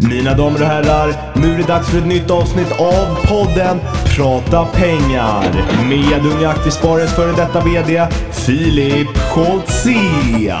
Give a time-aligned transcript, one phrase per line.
[0.00, 3.80] Mina damer och herrar, nu är det dags för ett nytt avsnitt av podden
[4.16, 5.44] Prata pengar
[5.88, 10.56] med Unga Aktiesparares före detta VD Filip Scholtze.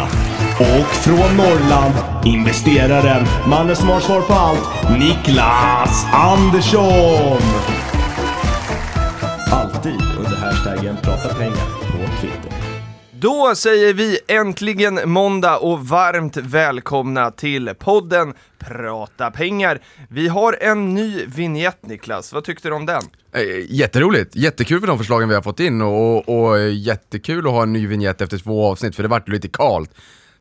[0.58, 1.94] Och från Norrland,
[2.24, 7.42] investeraren, mannen som har svar på allt, Niklas Andersson.
[9.52, 12.55] Alltid under hashtaggen Prata pengar på Twitter.
[13.26, 19.80] Då säger vi äntligen måndag och varmt välkomna till podden Prata pengar.
[20.08, 23.02] Vi har en ny vignett Niklas, vad tyckte du om den?
[23.32, 27.62] Eh, jätteroligt, jättekul för de förslagen vi har fått in och, och jättekul att ha
[27.62, 29.90] en ny vignett efter två avsnitt för det vart lite kalt.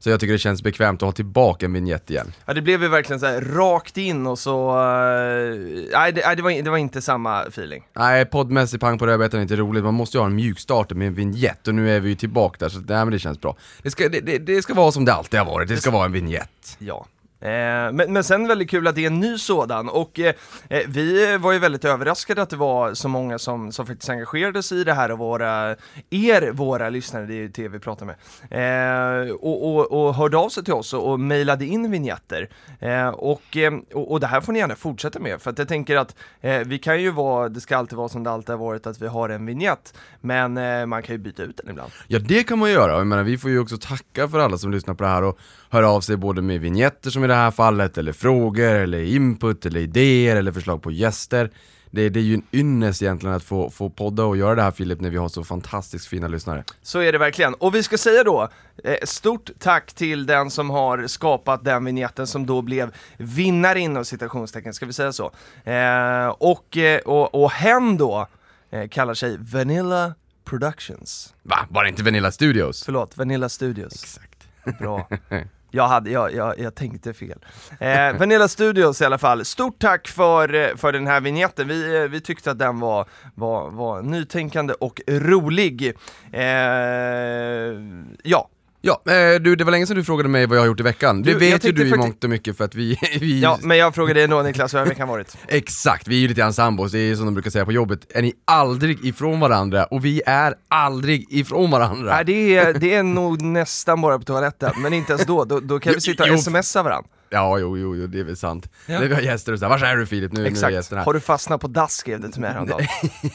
[0.05, 2.33] Så jag tycker det känns bekvämt att ha tillbaka en vignett igen.
[2.45, 4.69] Ja det blev ju verkligen så här rakt in och så...
[4.69, 5.55] eh,
[5.91, 7.83] nej, det, nej det, var, det var inte samma feeling.
[7.93, 11.07] Nej, poddmässig pang på rödbetan är inte roligt, man måste ju ha en mjukstarter med
[11.07, 13.57] en vignett och nu är vi ju tillbaka där så nej, men det känns bra.
[13.81, 16.05] Det ska, det, det, det ska vara som det alltid har varit, det ska vara
[16.05, 16.77] en vignett.
[16.79, 17.05] Ja.
[17.39, 20.33] Eh, men, men sen väldigt kul att det är en ny sådan och eh,
[20.69, 24.63] eh, vi var ju väldigt överraskade att det var så många som, som faktiskt engagerade
[24.63, 25.75] sig i det här och våra,
[26.09, 28.15] er, våra lyssnare, det är ju det vi pratar med,
[28.49, 32.49] eh, och, och, och hörde av sig till oss och, och mejlade in vignetter.
[32.79, 35.67] Eh, och, eh, och, och det här får ni gärna fortsätta med för att jag
[35.67, 38.57] tänker att eh, vi kan ju vara, det ska alltid vara som det alltid har
[38.57, 41.91] varit att vi har en vignett, men eh, man kan ju byta ut den ibland.
[42.07, 44.71] Ja det kan man göra, jag menar vi får ju också tacka för alla som
[44.71, 45.39] lyssnar på det här och
[45.69, 49.65] hör av sig både med vignetter som i det här fallet, eller frågor, eller input,
[49.65, 51.51] eller idéer, eller förslag på gäster.
[51.91, 54.71] Det, det är ju en ynnest egentligen att få, få podda och göra det här
[54.71, 56.63] Filip när vi har så fantastiskt fina lyssnare.
[56.81, 57.53] Så är det verkligen.
[57.53, 58.49] Och vi ska säga då,
[58.83, 64.05] eh, stort tack till den som har skapat den vignetten som då blev vinnare inom
[64.05, 65.31] citationstecken, ska vi säga så?
[65.63, 68.27] Eh, och, eh, och, och hen då
[68.71, 70.13] eh, kallar sig Vanilla
[70.45, 71.33] Productions.
[71.43, 71.57] Va?
[71.69, 72.83] Var det inte Vanilla Studios?
[72.83, 73.93] Förlåt, Vanilla Studios.
[73.93, 74.47] Exakt.
[74.79, 75.07] Bra.
[75.71, 77.45] Jag, hade, jag, jag, jag tänkte fel.
[77.79, 81.67] Eh, Vanilla Studios i alla fall, stort tack för, eh, för den här vignetten.
[81.67, 83.05] Vi, eh, vi tyckte att den var,
[83.35, 85.93] var, var nytänkande och rolig.
[86.31, 86.43] Eh,
[88.23, 88.49] ja,
[88.87, 90.83] Ja, eh, du det var länge sedan du frågade mig vad jag har gjort i
[90.83, 91.21] veckan.
[91.21, 92.99] Du, det vet ju du i mångt och mycket för att vi...
[93.19, 95.37] vi ja, men jag frågade dig ändå Niklas, hur veckan varit?
[95.47, 97.99] Exakt, vi är ju lite grann sambos, det är som de brukar säga på jobbet,
[98.09, 99.85] är ni aldrig ifrån varandra?
[99.85, 102.15] Och vi är aldrig ifrån varandra.
[102.15, 105.45] Nej, det, är, det är nog nästan bara på toaletten, men inte ens då.
[105.45, 106.37] Då, då kan vi sitta och jo.
[106.37, 107.09] smsa varandra.
[107.29, 108.69] Ja, jo, jo, jo, det är väl sant.
[108.85, 108.99] Ja.
[108.99, 110.31] När vi har gäster och så här, var är du Filip?
[110.31, 110.73] Nu, nu är Exakt.
[110.73, 111.05] gästerna här.
[111.05, 112.87] Har du fastnat på dass skrev du till mig häromdagen.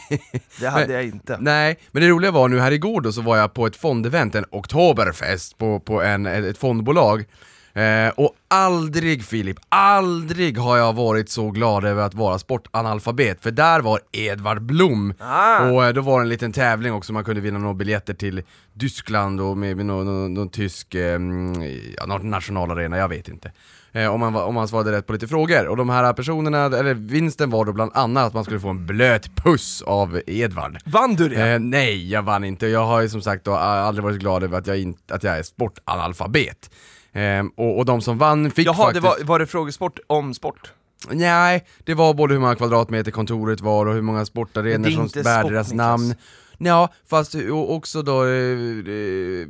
[0.61, 1.37] Det hade jag inte.
[1.41, 4.35] Nej, men det roliga var nu här igår då så var jag på ett fondevent,
[4.35, 7.25] en oktoberfest på, på en, ett fondbolag.
[7.73, 13.51] Eh, och aldrig Filip, aldrig har jag varit så glad över att vara sportanalfabet, för
[13.51, 15.15] där var Edvard Blom.
[15.19, 15.71] Ah.
[15.71, 18.43] Och eh, då var det en liten tävling också, man kunde vinna några biljetter till
[18.81, 21.19] Tyskland och med, med någon, någon, någon tysk, eh,
[22.23, 23.53] nationalarena, jag vet inte.
[23.93, 25.67] Eh, om, man, om man svarade rätt på lite frågor.
[25.69, 28.87] Och de här personerna, eller vinsten var då bland annat att man skulle få en
[28.87, 30.79] blöt puss av Edvard.
[30.85, 31.51] Vann du det?
[31.51, 32.67] Eh, nej, jag vann inte.
[32.67, 35.39] Jag har ju som sagt då aldrig varit glad över att jag, inte, att jag
[35.39, 36.71] är sportanalfabet.
[37.13, 39.03] Eh, och, och de som vann fick Jaha, faktiskt...
[39.03, 40.73] det var, var det frågesport om sport?
[41.11, 45.23] Nej, det var både hur många kvadratmeter kontoret var och hur många sportarenor det som
[45.23, 46.15] bär sport, deras namn.
[46.59, 47.35] Ja, fast
[47.69, 48.29] också då, eh,
[48.85, 49.45] det,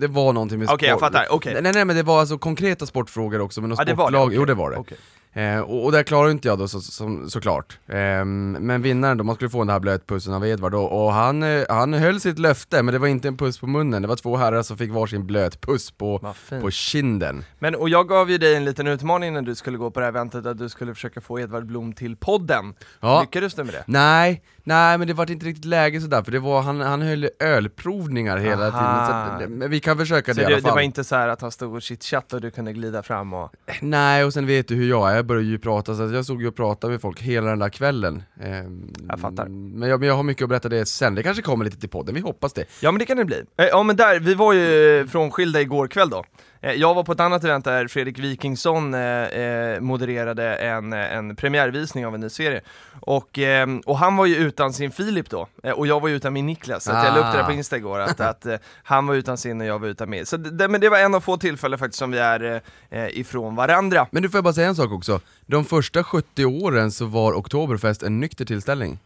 [0.00, 1.12] det var någonting med Okej, jag sport.
[1.12, 1.62] fattar, okej.
[1.62, 4.26] Nej, nej men det var alltså konkreta sportfrågor också, men något det var det, sportlag,
[4.26, 4.36] okej.
[4.36, 4.76] jo det var det.
[4.76, 4.98] Okej.
[5.36, 7.78] Eh, och, och där klarade inte jag då så, som, såklart.
[7.86, 11.42] Eh, men vinnaren då, man skulle få den här blötpussen av Edvard då, och han,
[11.42, 14.16] eh, han höll sitt löfte, men det var inte en puss på munnen, det var
[14.16, 17.44] två herrar som fick varsin blötpuss på, på kinden.
[17.58, 20.06] Men, och jag gav ju dig en liten utmaning när du skulle gå på det
[20.06, 22.74] här eventet, att du skulle försöka få Edvard Blom till podden.
[23.00, 23.20] Ja.
[23.20, 23.84] Lyckades du med det?
[23.86, 27.28] Nej, nej men det var inte riktigt läge sådär, för det var, han, han höll
[27.40, 28.78] ölprovningar hela Aha.
[29.06, 30.74] tiden, så det- men vi kan försöka Så det i det, alla det fall.
[30.74, 33.50] var inte så här att han stod och chitchattade och du kunde glida fram och...
[33.80, 36.48] Nej, och sen vet du hur jag är, började ju prata, så jag såg ju
[36.48, 38.22] och pratade med folk hela den där kvällen.
[38.40, 39.46] Ehm, Jag fattar.
[39.48, 41.88] Men jag, men jag har mycket att berätta det sen, det kanske kommer lite till
[41.88, 42.64] podden, vi hoppas det.
[42.80, 43.42] Ja men det kan det bli.
[43.56, 46.24] Eh, Ja men där, vi var ju frånskilda igår kväll då.
[46.66, 51.36] Eh, Jag var på ett annat event där Fredrik Wikingsson eh, eh, modererade en, en
[51.36, 52.60] premiärvisning av en ny serie.
[53.00, 56.14] Och, eh, och han var ju utan sin Filip då, eh, och jag var ju
[56.16, 56.84] utan min Niklas.
[56.84, 57.54] Så att jag la upp det där på Ah.
[57.54, 60.26] Insta igår, att, att eh, han var utan sin och jag var utan min.
[60.26, 63.18] Så det, men det var en av få tillfällen faktiskt som vi är eh, eh,
[63.18, 64.06] ifrån varandra.
[64.10, 67.32] Men du får jag bara säga en sak också, de första 70 åren så var
[67.32, 68.98] Oktoberfest en nykter tillställning.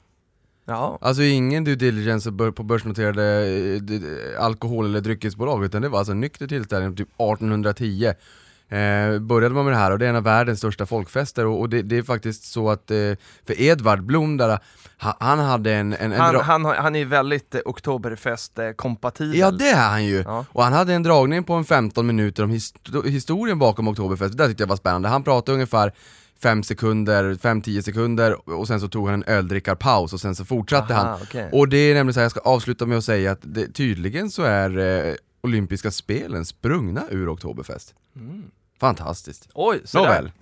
[0.71, 0.99] Ja.
[1.01, 3.47] Alltså ingen due diligence på börsnoterade
[3.77, 8.13] eh, alkohol eller dryckesbolag, utan det var alltså en nykter tillställning typ 1810.
[8.69, 11.61] Eh, började man med det här och det är en av världens största folkfester och,
[11.61, 12.97] och det, det är faktiskt så att, eh,
[13.47, 14.59] för Edvard Blom där,
[15.01, 15.93] ha, han hade en...
[15.93, 19.37] en, en Han, han, han är ju väldigt eh, Oktoberfest-kompatibel.
[19.39, 20.23] Ja det är han ju!
[20.27, 20.45] Ja.
[20.53, 24.43] Och han hade en dragning på en 15 minuter om histo- historien bakom Oktoberfest, det
[24.43, 25.09] där tyckte jag var spännande.
[25.09, 25.93] Han pratade ungefär
[26.43, 30.45] fem sekunder, fem, tio sekunder och sen så tog han en öldrickarpaus och sen så
[30.45, 31.19] fortsatte Aha, han.
[31.23, 31.49] okej.
[31.53, 34.31] Och det är nämligen så här, jag ska avsluta med att säga att det, tydligen
[34.31, 34.79] så är
[35.09, 37.95] eh, olympiska spelen sprungna ur Oktoberfest.
[38.81, 39.49] Fantastiskt.
[39.55, 40.07] Oj, sådär.
[40.07, 40.33] Nåväl.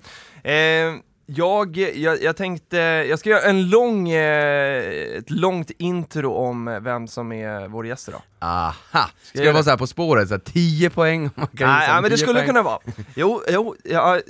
[0.43, 1.01] Eh,
[1.31, 4.83] jag, jag, jag tänkte, jag ska göra en lång, eh,
[5.19, 8.23] ett långt intro om vem som är vår gäst idag.
[8.39, 9.11] Aha!
[9.23, 11.25] Ska jag jag vara så här på spåret, så här, 10 poäng?
[11.25, 12.47] om man kan Nej, gissa ja, om men det 10 skulle poäng.
[12.47, 12.79] kunna vara.
[13.15, 14.23] Jo, jo, ja, eh,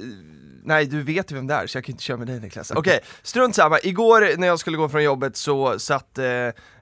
[0.68, 2.70] nej du vet ju vem det är så jag kan inte köra med dig Niklas.
[2.70, 3.78] Okej, strunt samma.
[3.82, 6.26] Igår när jag skulle gå från jobbet så satt eh,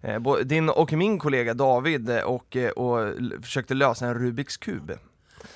[0.02, 4.92] eh, din och min kollega David eh, och, eh, och försökte lösa en Rubiks kub.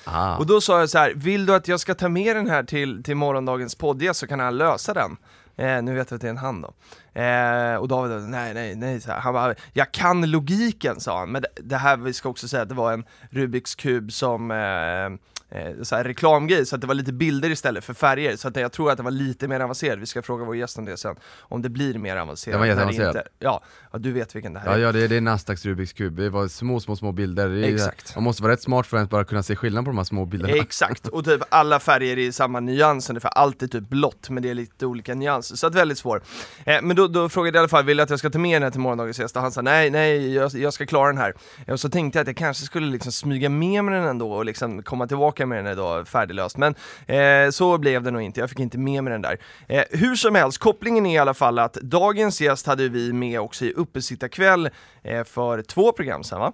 [0.03, 0.37] Ah.
[0.37, 2.63] Och då sa jag så här: vill du att jag ska ta med den här
[2.63, 5.17] till, till morgondagens podd så kan han lösa den.
[5.55, 6.73] Eh, nu vet jag att det är en han då.
[7.21, 9.19] Eh, och David nej nej nej, så här.
[9.19, 12.63] han bara, jag kan logiken sa han, men det, det här, vi ska också säga
[12.63, 16.87] att det var en Rubiks kub som eh, eh, så här reklamgrej, så att det
[16.87, 19.59] var lite bilder istället för färger, så att jag tror att det var lite mer
[19.59, 22.61] avancerat, vi ska fråga vår gäst om det sen, om det blir mer avancerat.
[22.61, 23.23] Det var inte.
[23.39, 24.79] Ja, ja, du vet vilken det här Ja, är.
[24.79, 27.49] ja det, det är Nasdaqs Rubiks kub, det var små, små, små bilder.
[27.49, 28.15] Det Exakt.
[28.15, 30.03] Man måste vara rätt smart för att ens bara kunna se skillnad på de här
[30.05, 30.53] små bilderna.
[30.53, 34.43] Exakt, och typ alla färger är i samma nyans ungefär, allt är typ blått men
[34.43, 36.21] det är lite olika nyanser, så att väldigt svår.
[36.65, 38.39] Eh, men då, då frågade jag i alla fall, vill du att jag ska ta
[38.39, 39.35] med den här till morgondagens gäst?
[39.35, 41.33] Och han sa nej, nej, jag, jag ska klara den här.
[41.67, 44.45] Och så tänkte jag att jag kanske skulle liksom smyga med mig den ändå och
[44.45, 48.49] liksom komma tillbaka med den idag färdiglöst, men eh, så blev det nog inte, jag
[48.49, 49.37] fick inte med mig den där.
[49.67, 53.39] Eh, hur som helst, kopplingen är i alla fall att dagens gäst hade vi med
[53.39, 54.69] också i uppesittarkväll
[55.03, 56.53] eh, för två program sedan va?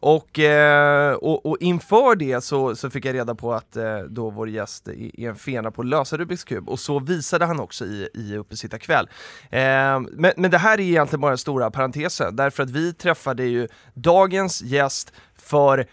[0.00, 4.30] Och, eh, och, och inför det så, så fick jag reda på att eh, då
[4.30, 7.84] vår gäst är en fena på att lösa Rubiks kub och så visade han också
[7.84, 9.08] i, i Uppesittarkväll.
[9.50, 13.44] Eh, men, men det här är egentligen bara den stora parentesen därför att vi träffade
[13.44, 15.86] ju dagens gäst för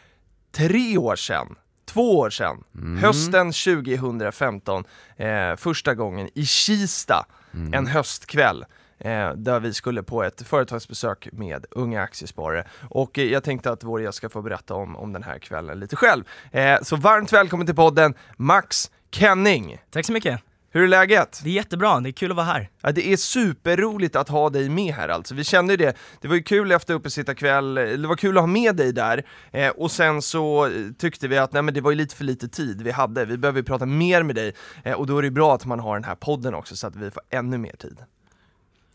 [0.51, 1.55] tre år sedan
[1.95, 2.63] Två år sedan,
[3.01, 4.83] hösten 2015,
[5.17, 7.25] eh, första gången i Kista,
[7.73, 8.65] en höstkväll
[8.97, 12.67] eh, där vi skulle på ett företagsbesök med unga aktiesparare.
[12.89, 15.95] Och eh, jag tänkte att vår ska få berätta om, om den här kvällen lite
[15.95, 16.23] själv.
[16.51, 19.77] Eh, så varmt välkommen till podden Max Kenning!
[19.91, 20.41] Tack så mycket.
[20.75, 21.41] Hur är läget?
[21.43, 22.69] Det är jättebra, det är kul att vara här.
[22.81, 25.35] Ja, det är superroligt att ha dig med här alltså.
[25.35, 28.47] Vi kände ju det, det var ju kul efter uppesittarkväll, det var kul att ha
[28.47, 31.91] med dig där, eh, och sen så eh, tyckte vi att nej men det var
[31.91, 34.93] ju lite för lite tid vi hade, vi behöver ju prata mer med dig, eh,
[34.93, 37.11] och då är det bra att man har den här podden också så att vi
[37.11, 37.97] får ännu mer tid.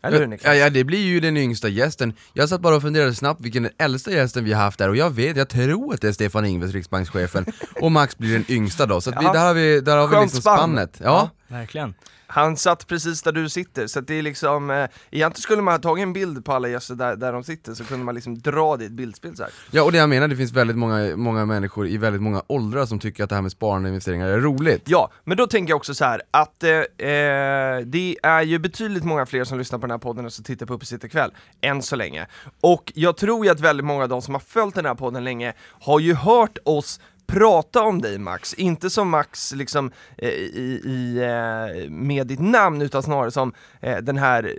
[0.03, 0.57] Eller hur Ja, Niklas?
[0.57, 2.13] ja, det blir ju den yngsta gästen.
[2.33, 4.95] Jag satt bara och funderade snabbt vilken den äldsta gästen vi har haft där och
[4.95, 7.45] jag vet, jag tror att det är Stefan Ingves, riksbankschefen,
[7.81, 10.15] och Max blir den yngsta då, så att vi, där har vi, där har vi
[10.21, 10.57] liksom spann.
[10.57, 10.99] spannet.
[11.03, 11.29] Ja.
[11.47, 11.93] Verkligen.
[12.31, 15.79] Han satt precis där du sitter, så det är liksom, eh, egentligen skulle man ha
[15.79, 18.77] tagit en bild på alla gäster där, där de sitter, så kunde man liksom dra
[18.77, 19.51] dit bildspel så här.
[19.71, 22.85] ja, och det jag menar, det finns väldigt många, många människor i väldigt många åldrar
[22.85, 24.83] som tycker att det här med sparande och investeringar är roligt.
[24.85, 29.03] Ja, men då tänker jag också så här att eh, eh, det är ju betydligt
[29.03, 31.31] många fler som lyssnar på den här podden och som tittar på Uppesittarkväll,
[31.61, 32.27] än så länge.
[32.61, 35.23] Och jag tror ju att väldigt många av de som har följt den här podden
[35.23, 36.99] länge har ju hört oss
[37.31, 42.81] prata om dig Max, inte som Max liksom eh, i, i, eh, med ditt namn
[42.81, 44.53] utan snarare som eh, den här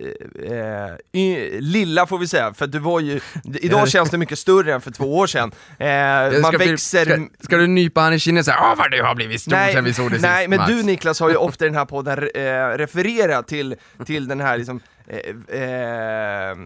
[0.44, 4.74] eh, y, lilla får vi säga, för du var ju, idag känns det mycket större
[4.74, 5.52] än för två år sedan.
[5.78, 9.02] Eh, man ska, växer ska, ska du nypa han i kinden säga åh vad du
[9.02, 11.37] har blivit stor sen vi såg det nej sist, men Max." du Niklas har ju
[11.49, 16.56] ofta i den här podden eh, refererat till, till den här liksom, eh, eh,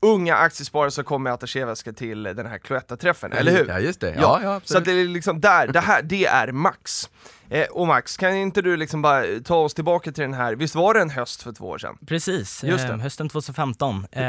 [0.00, 3.66] unga aktiesparare som kommer med attachéväska till den här Cloetta-träffen, eller hur?
[3.68, 4.84] Ja just det, ja, ja, så att absolut.
[4.84, 7.10] det är liksom där, det här, det är Max.
[7.50, 10.74] Eh, och Max, kan inte du liksom bara ta oss tillbaka till den här, visst
[10.74, 11.98] var det en höst för två år sedan?
[12.06, 12.92] Precis, Just det.
[12.92, 14.06] eh, hösten 2015.
[14.12, 14.22] Eh,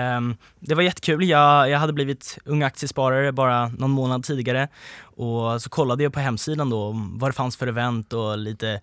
[0.60, 4.68] det var jättekul, jag, jag hade blivit ung aktiesparare bara någon månad tidigare
[5.02, 8.82] och så kollade jag på hemsidan då vad det fanns för event och lite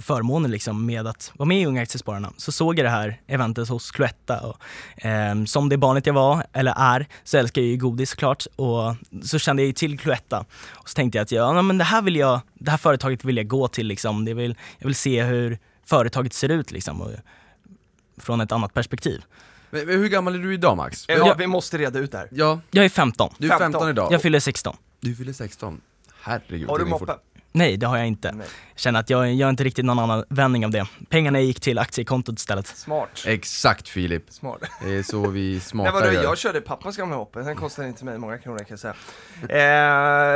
[0.00, 2.32] förmåner liksom med att vara med i Unga Aktiespararna.
[2.36, 6.46] Så såg jag det här eventet hos Cloetta och eh, som det barnet jag var,
[6.52, 10.44] eller är, så älskar jag ju godis såklart och så kände jag ju till Cloetta
[10.66, 13.36] och så tänkte jag att ja, men det här vill jag, det här företaget vill
[13.36, 14.24] jag gå till liksom.
[14.24, 17.10] Det vill, jag vill se hur företaget ser ut liksom och,
[18.16, 19.22] från ett annat perspektiv.
[19.70, 21.04] Men, men hur gammal är du idag Max?
[21.08, 21.34] Ja, Ja.
[21.38, 22.28] vi måste reda ut det här.
[22.32, 23.34] Ja, Jag är 15.
[23.38, 23.72] du är 15.
[23.72, 24.12] 15 idag.
[24.12, 24.76] Jag fyller 16.
[25.00, 25.80] Du fyller 16.
[26.22, 26.68] Herregud.
[26.68, 27.14] Har du moppe?
[27.58, 28.32] Nej, det har jag inte.
[28.32, 28.46] Nej.
[28.76, 30.86] Känner att jag gör inte riktigt någon annan vändning av det.
[31.08, 32.66] Pengarna gick till aktiekontot istället.
[32.66, 33.08] Smart.
[33.26, 34.24] Exakt Filip.
[34.30, 34.58] Smart.
[34.84, 36.22] Det är så vi Nej smarta vadå, gör.
[36.22, 38.94] jag körde pappas gamla hoppe, den kostade inte mig många kronor kan jag säga.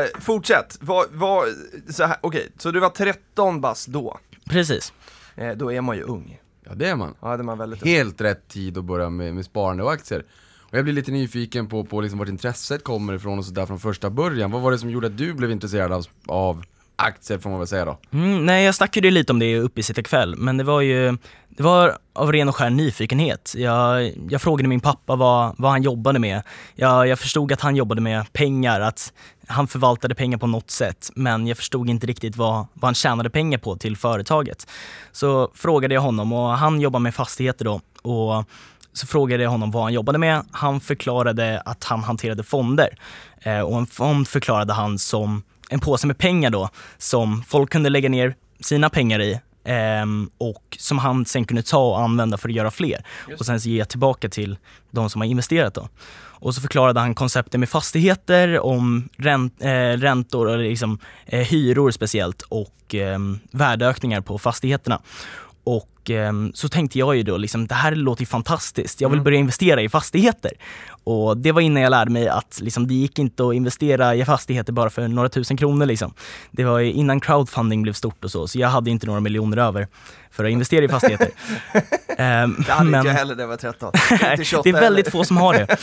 [0.03, 1.45] Eh, fortsätt, vad, vad,
[1.91, 4.19] så här, okej, så du var 13 bast då,
[4.51, 4.93] Precis.
[5.37, 6.39] eh, då är man ju ung.
[6.65, 7.15] Ja det är man.
[7.21, 7.89] Ja, det är man väldigt ung.
[7.89, 10.25] Helt rätt tid att börja med, med sparande och aktier.
[10.71, 13.81] Och jag blir lite nyfiken på, på liksom vart intresset kommer ifrån och sådär från
[13.81, 14.51] första början.
[14.51, 16.65] Vad var det som gjorde att du blev intresserad av, av
[16.97, 17.99] aktier får man väl säga då.
[18.13, 21.17] Mm, nej, jag snackade ju lite om det i uppesittarkväll, men det var ju
[21.57, 23.55] det var av ren och skär nyfikenhet.
[23.57, 26.43] Jag, jag frågade min pappa vad, vad han jobbade med.
[26.75, 29.13] Jag, jag förstod att han jobbade med pengar, att
[29.47, 33.31] han förvaltade pengar på något sätt, men jag förstod inte riktigt vad, vad han tjänade
[33.31, 34.67] pengar på till företaget.
[35.13, 37.81] Så frågade jag honom och han jobbar med fastigheter då.
[38.03, 38.45] Och
[38.93, 40.45] så frågade jag honom vad han jobbade med.
[40.51, 42.99] Han förklarade att han hanterade fonder.
[43.41, 47.91] Eh, och en fond förklarade han som en påse med pengar då, som folk kunde
[47.91, 49.41] lägga ner sina pengar i
[50.03, 53.07] Um, och som han sen kunde ta och använda för att göra fler.
[53.39, 54.59] Och sen ge tillbaka till
[54.91, 55.89] de som har investerat då.
[56.43, 61.91] Och så förklarade han konceptet med fastigheter, om ränt, eh, räntor, eller liksom, eh, hyror
[61.91, 63.19] speciellt och eh,
[63.51, 65.01] värdeökningar på fastigheterna.
[65.65, 69.01] Och eh, så tänkte jag ju då liksom, det här låter ju fantastiskt.
[69.01, 69.25] Jag vill mm.
[69.25, 70.53] börja investera i fastigheter.
[71.05, 74.25] Och det var innan jag lärde mig att liksom, det gick inte att investera i
[74.25, 75.87] fastigheter bara för några tusen kronor.
[75.87, 76.15] Liksom.
[76.51, 79.89] Det var innan crowdfunding blev stort och så, så jag hade inte några miljoner över
[80.31, 81.29] för att investera i fastigheter.
[81.29, 83.93] um, det hade men, inte jag heller när jag var 13.
[84.65, 85.77] det är väldigt få som har det.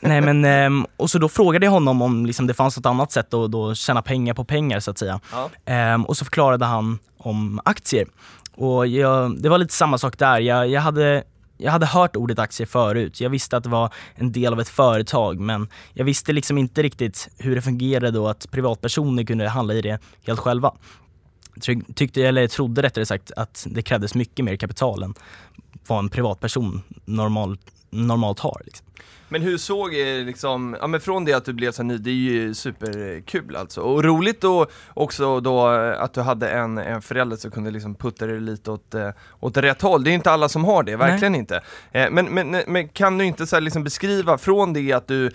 [0.00, 3.12] Nej, men, um, och så då frågade jag honom om liksom, det fanns något annat
[3.12, 5.20] sätt att då tjäna pengar på pengar så att säga.
[5.66, 5.94] Ja.
[5.94, 8.06] Um, och så förklarade han om aktier.
[8.54, 10.40] Och jag, det var lite samma sak där.
[10.40, 11.24] Jag, jag, hade,
[11.56, 13.20] jag hade hört ordet aktier förut.
[13.20, 16.82] Jag visste att det var en del av ett företag men jag visste liksom inte
[16.82, 20.74] riktigt hur det fungerade och att privatpersoner kunde handla i det helt själva.
[21.94, 25.14] Tyckte, eller trodde rättare sagt att det krävdes mycket mer kapital än
[25.86, 28.62] vad en privatperson normalt, normalt har.
[28.64, 28.86] Liksom.
[29.34, 29.92] Men hur såg
[30.26, 33.80] liksom, ja men från det att du blev så ny, det är ju superkul alltså.
[33.80, 38.26] Och roligt då också då att du hade en, en förälder som kunde liksom putta
[38.26, 39.10] dig lite åt, eh,
[39.40, 40.04] åt rätt håll.
[40.04, 41.38] Det är inte alla som har det, verkligen Nej.
[41.38, 41.60] inte.
[41.92, 45.30] Eh, men, men, men kan du inte så liksom beskriva från det att du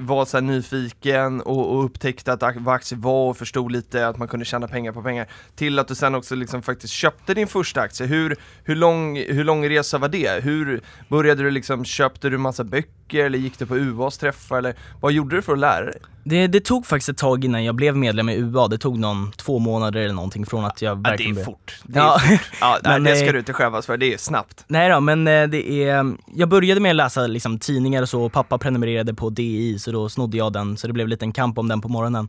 [0.00, 4.28] var så nyfiken och, och upptäckte att vad aktier var och förstod lite att man
[4.28, 5.26] kunde tjäna pengar på pengar,
[5.56, 8.06] till att du sen också liksom faktiskt köpte din första aktie.
[8.06, 10.44] Hur, hur, lång, hur lång resa var det?
[10.44, 14.74] Hur började du liksom, köpte du massa böcker eller gick du på UAs träffar eller
[15.00, 16.00] vad gjorde du för att lära dig?
[16.24, 19.32] Det, det, tog faktiskt ett tag innan jag blev medlem i UA, det tog någon
[19.32, 21.80] två månader eller någonting från att jag verkligen ja, det är fort.
[21.84, 22.18] Det är ja.
[22.18, 22.40] fort.
[22.60, 24.64] Ja, men, det ska eh, du inte skämmas för, det är snabbt.
[24.68, 28.22] Nej då, men eh, det är, jag började med att läsa liksom, tidningar och så,
[28.22, 31.32] och pappa prenumererade på DI så då snodde jag den, så det blev en liten
[31.32, 32.28] kamp om den på morgonen.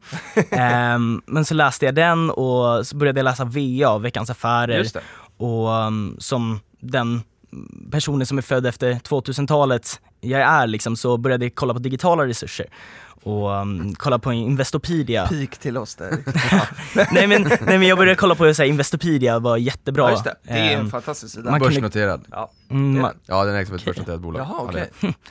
[0.95, 4.85] um, men så läste jag den och så började jag läsa VA, Veckans Affärer.
[5.37, 7.21] Och um, som den
[7.91, 12.27] personen som är född efter 2000-talet jag är liksom, så började jag kolla på digitala
[12.27, 12.65] resurser
[13.23, 15.27] och um, kolla på Investopedia.
[15.27, 16.17] Peak till oss där.
[17.13, 20.03] nej, men, nej men jag började kolla på så här, Investopedia, var jättebra.
[20.03, 20.35] Ja, just det.
[20.43, 21.59] det är en um, fantastisk sida.
[21.59, 22.25] Börsnoterad.
[22.31, 22.51] Ja.
[22.69, 23.91] Mm, ja, den ägs av ett okay.
[23.91, 24.41] börsnoterat bolag.
[24.41, 24.85] Jaha, okay.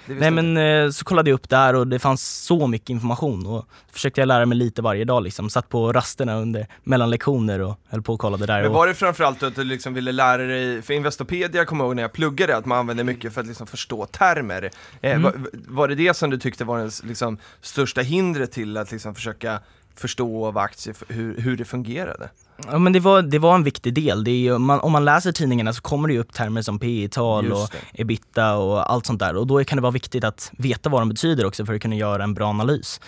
[0.06, 3.66] nej men eh, så kollade jag upp där och det fanns så mycket information och
[3.92, 5.50] försökte jag lära mig lite varje dag liksom.
[5.50, 8.62] Satt på rasterna under, mellan lektioner och höll på och kollade där.
[8.62, 11.97] Men var det framförallt att du liksom ville lära dig, för Investopedia kommer jag ihåg
[11.97, 14.70] när jag pluggade, att man använde mycket för att liksom förstå termer.
[15.00, 15.23] Eh, mm.
[15.23, 17.38] var, var, det det som du tyckte var den liksom,
[17.80, 19.60] största hindret till att liksom försöka
[19.94, 22.30] förstå av aktier, hur, hur det fungerade?
[22.66, 24.25] Ja men det var, det var en viktig del.
[24.25, 27.52] Det är man, om man läser tidningarna så kommer det upp termer som P tal
[27.52, 31.00] och ebita och allt sånt där och då kan det vara viktigt att veta vad
[31.00, 33.00] de betyder också för att kunna göra en bra analys.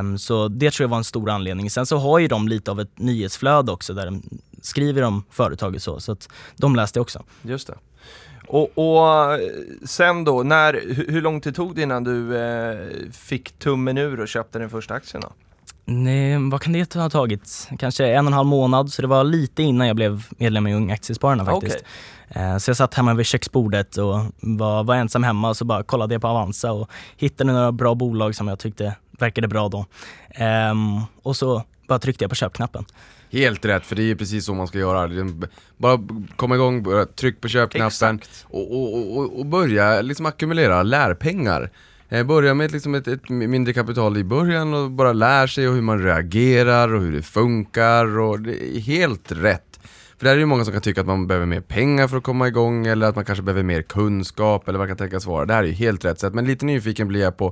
[0.00, 1.70] Um, så det tror jag var en stor anledning.
[1.70, 4.22] Sen så har ju de lite av ett nyhetsflöde också där de
[4.62, 7.22] skriver om företaget så, så att de läste också.
[7.42, 7.74] Just det.
[8.46, 9.38] Och, och,
[9.84, 14.28] sen då, när, hur lång tid tog det innan du eh, fick tummen ur och
[14.28, 15.32] köpte den första aktien då?
[15.84, 17.68] Nej, vad kan det ha tagit?
[17.78, 20.74] Kanske en och en halv månad, så det var lite innan jag blev medlem i
[20.74, 21.76] Ung Aktiespararna faktiskt.
[21.76, 22.60] Okay.
[22.60, 26.14] Så jag satt hemma vid köksbordet och var, var ensam hemma och så bara kollade
[26.14, 29.86] jag på Avanza och hittade några bra bolag som jag tyckte verkade bra då.
[30.70, 32.84] Um, och så bara tryckte jag på köpknappen.
[33.34, 35.10] Helt rätt, för det är precis så man ska göra.
[35.76, 36.00] Bara
[36.36, 36.84] komma igång,
[37.16, 41.70] tryck på köpknappen och, och, och, och, börja liksom ackumulera lärpengar.
[42.08, 45.80] Eh, börja med liksom ett, ett, mindre kapital i början och bara lär sig hur
[45.80, 49.80] man reagerar och hur det funkar och det är helt rätt.
[50.18, 52.22] För där är det många som kan tycka att man behöver mer pengar för att
[52.22, 55.46] komma igång eller att man kanske behöver mer kunskap eller vad kan tänkas vara.
[55.46, 57.46] Det här är helt rätt sätt, men lite nyfiken blir jag på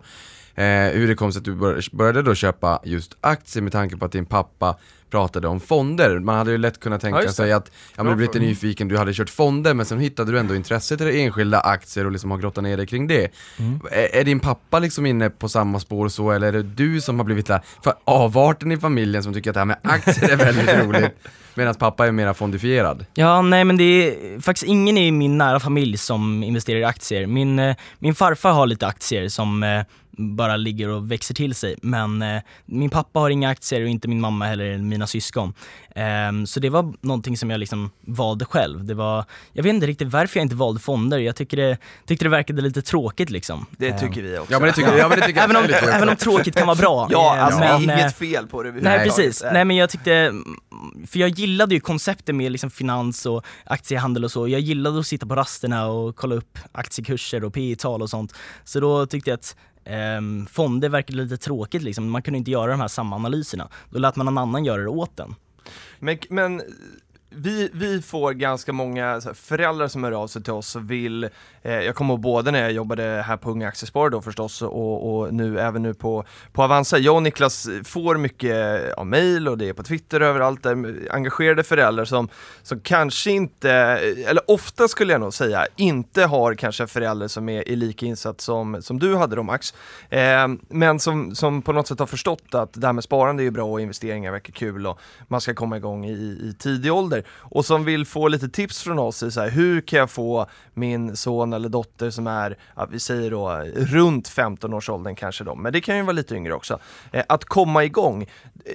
[0.54, 1.54] eh, hur det kom sig att du
[1.92, 4.76] började då köpa just aktier med tanke på att din pappa
[5.12, 6.18] pratade om fonder.
[6.18, 8.88] Man hade ju lätt kunnat tänka ja, sig att, ja men du blir lite nyfiken,
[8.88, 12.30] du hade kört fonder men sen hittade du ändå intresset i enskilda aktier och liksom
[12.30, 13.32] har grottat ner dig kring det.
[13.58, 13.80] Mm.
[13.90, 17.18] Är, är, din pappa liksom inne på samma spår så eller är det du som
[17.18, 20.36] har blivit där, för avarten i familjen som tycker att det här med aktier är
[20.36, 21.12] väldigt roligt?
[21.54, 23.06] Medan pappa är mera fondifierad?
[23.14, 27.26] Ja, nej men det är faktiskt ingen i min nära familj som investerar i aktier.
[27.26, 29.82] Min, eh, min farfar har lite aktier som eh,
[30.16, 31.76] bara ligger och växer till sig.
[31.82, 35.54] Men eh, min pappa har inga aktier och inte min mamma heller, mina syskon.
[35.94, 38.84] Ehm, så det var någonting som jag liksom valde själv.
[38.84, 41.18] Det var, jag vet inte riktigt varför jag inte valde fonder.
[41.18, 43.66] Jag tycker det, tyckte det verkade lite tråkigt liksom.
[43.76, 44.52] Det Ehm, tycker vi också.
[44.52, 46.76] Ja men det tycker, ja, men det tycker Även om, även om tråkigt kan vara
[46.76, 47.08] bra.
[47.10, 49.76] Ja, Eh, alltså men, det är eh, inget fel på det Nej precis, nej men
[49.76, 50.32] jag tyckte,
[51.06, 54.48] för jag gillade ju konceptet med liksom finans och aktiehandel och så.
[54.48, 58.34] Jag gillade att sitta på rasterna och kolla upp aktiekurser och P tal och sånt.
[58.64, 62.10] Så då tyckte jag att ehm, fonder verkade lite tråkigt liksom.
[62.10, 63.68] Man kunde inte göra de här samma analyserna.
[63.90, 65.34] Då lät man någon annan göra det åt den.
[65.98, 66.62] Men, men
[67.30, 70.90] vi, vi får ganska många så här, föräldrar som hör av sig till oss och
[70.90, 71.30] vill, eh,
[71.62, 75.16] Eh, jag kommer ihåg både när jag jobbade här på Unga Aktiesparare då förstås och,
[75.16, 76.98] och nu även nu på, på Avanza.
[76.98, 81.62] Jag och Niklas får mycket ja, mejl och det är på Twitter överallt, där engagerade
[81.62, 82.28] föräldrar som,
[82.62, 83.70] som kanske inte,
[84.26, 88.40] eller ofta skulle jag nog säga, inte har kanske föräldrar som är, är lika insatt
[88.40, 89.74] som, som du hade då Max.
[90.10, 93.44] Eh, men som, som på något sätt har förstått att det här med sparande är
[93.44, 97.24] ju bra och investeringar verkar kul och man ska komma igång i, i tidig ålder
[97.30, 100.46] och som vill få lite tips från oss i så här, hur kan jag få
[100.74, 105.72] min son eller dotter som är, ja, vi säger då runt 15-årsåldern kanske då, men
[105.72, 106.78] det kan ju vara lite yngre också,
[107.12, 108.26] eh, att komma igång.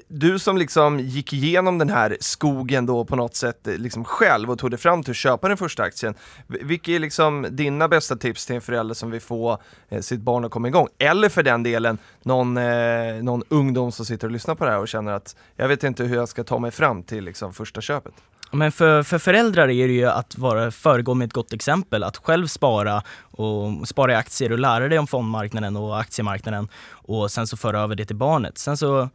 [0.08, 4.52] Du som liksom gick igenom den här skogen då på något sätt eh, liksom själv
[4.52, 6.16] och tog dig fram till att köpa den första aktien.
[6.48, 9.58] Vilka är liksom dina bästa tips till en förälder som vill få
[9.90, 10.88] eh, sitt barn att komma igång?
[10.98, 14.80] Eller för den delen någon, eh, någon ungdom som sitter och lyssnar på det här
[14.80, 17.82] och känner att jag vet inte hur jag ska ta mig fram till liksom första
[17.82, 18.14] köpet.
[18.52, 22.18] Men för, för föräldrar är det ju att vara, föregå med ett gott exempel, att
[22.18, 27.48] själv spara och spara i aktier och lära dig om fondmarknaden och aktiemarknaden och sen
[27.48, 28.58] så föra över det till barnet.
[28.58, 29.10] Sen så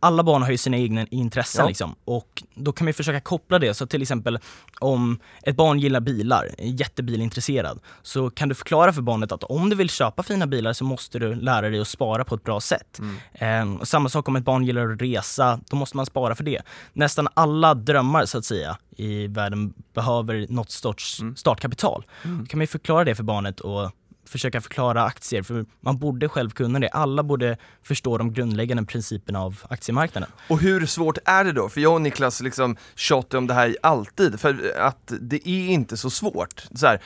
[0.00, 1.68] alla barn har ju sina egna intressen Ja.
[1.68, 3.74] liksom och då kan vi försöka koppla det.
[3.74, 4.38] Så till exempel
[4.80, 9.70] om ett barn gillar bilar, är jättebilintresserad, så kan du förklara för barnet att om
[9.70, 12.60] du vill köpa fina bilar så måste du lära dig att spara på ett bra
[12.60, 13.00] sätt.
[13.32, 16.44] Eh, och samma sak om ett barn gillar att resa, då måste man spara för
[16.44, 16.62] det.
[16.92, 22.04] Nästan alla drömmar så att säga i världen behöver något sorts startkapital.
[22.22, 23.90] Då kan man förklara det för barnet och
[24.26, 26.88] försöka förklara aktier, för man borde själv kunna det.
[26.88, 30.30] Alla borde förstå de grundläggande principerna av aktiemarknaden.
[30.48, 31.68] Och hur svårt är det då?
[31.68, 35.96] För jag och Niklas liksom tjatar om det här alltid, för att det är inte
[35.96, 36.64] så svårt.
[36.74, 37.00] Så här,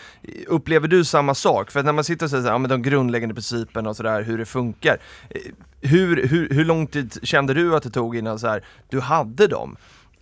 [0.47, 1.71] upplever du samma sak?
[1.71, 4.23] För när man sitter och säger så här, ja, men de grundläggande principerna och sådär,
[4.23, 4.99] hur det funkar.
[5.31, 5.41] Eh,
[5.83, 9.47] hur, hur, hur lång tid kände du att det tog innan så här, du hade
[9.47, 9.77] dem?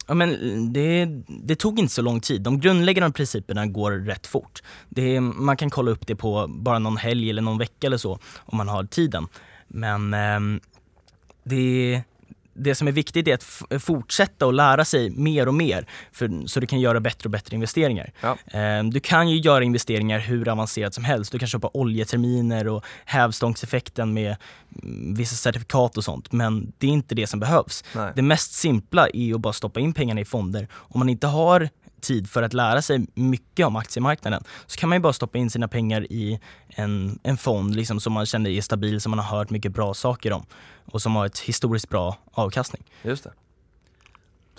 [0.09, 2.43] Ja, men mm, det, det tog inte så lång tid.
[2.43, 4.63] De grundläggande principerna går rätt fort.
[4.89, 8.19] Det, man kan kolla upp det på bara någon helg eller någon vecka eller så
[8.37, 9.27] om man har tiden.
[9.69, 10.61] Men eh,
[11.45, 12.03] det,
[12.59, 16.61] det som är viktigt är att fortsätta och lära sig mer och mer för, så
[16.61, 18.13] du kan göra bättre och bättre investeringar.
[18.21, 18.37] Ja.
[18.47, 21.33] Ehm, Du kan ju göra investeringar hur avancerat som helst.
[21.33, 24.37] Du kan köpa oljeterminer och hävstångseffekten med
[24.83, 26.33] mm, vissa certifikat och sånt.
[26.33, 27.85] Men det är inte det som behövs.
[27.95, 28.13] Nej.
[28.17, 30.69] Det mest simpla är att bara stoppa in pengarna i fonder.
[30.73, 31.69] Om man inte har
[32.01, 35.51] tid för att lära sig mycket om aktiemarknaden så kan man ju bara stoppa in
[35.51, 39.39] sina pengar i en, en fond liksom, som man känner är stabil, som man har
[39.39, 40.47] hört mycket bra saker om
[40.85, 42.83] och som har ett historiskt bra avkastning.
[43.03, 43.33] Just det.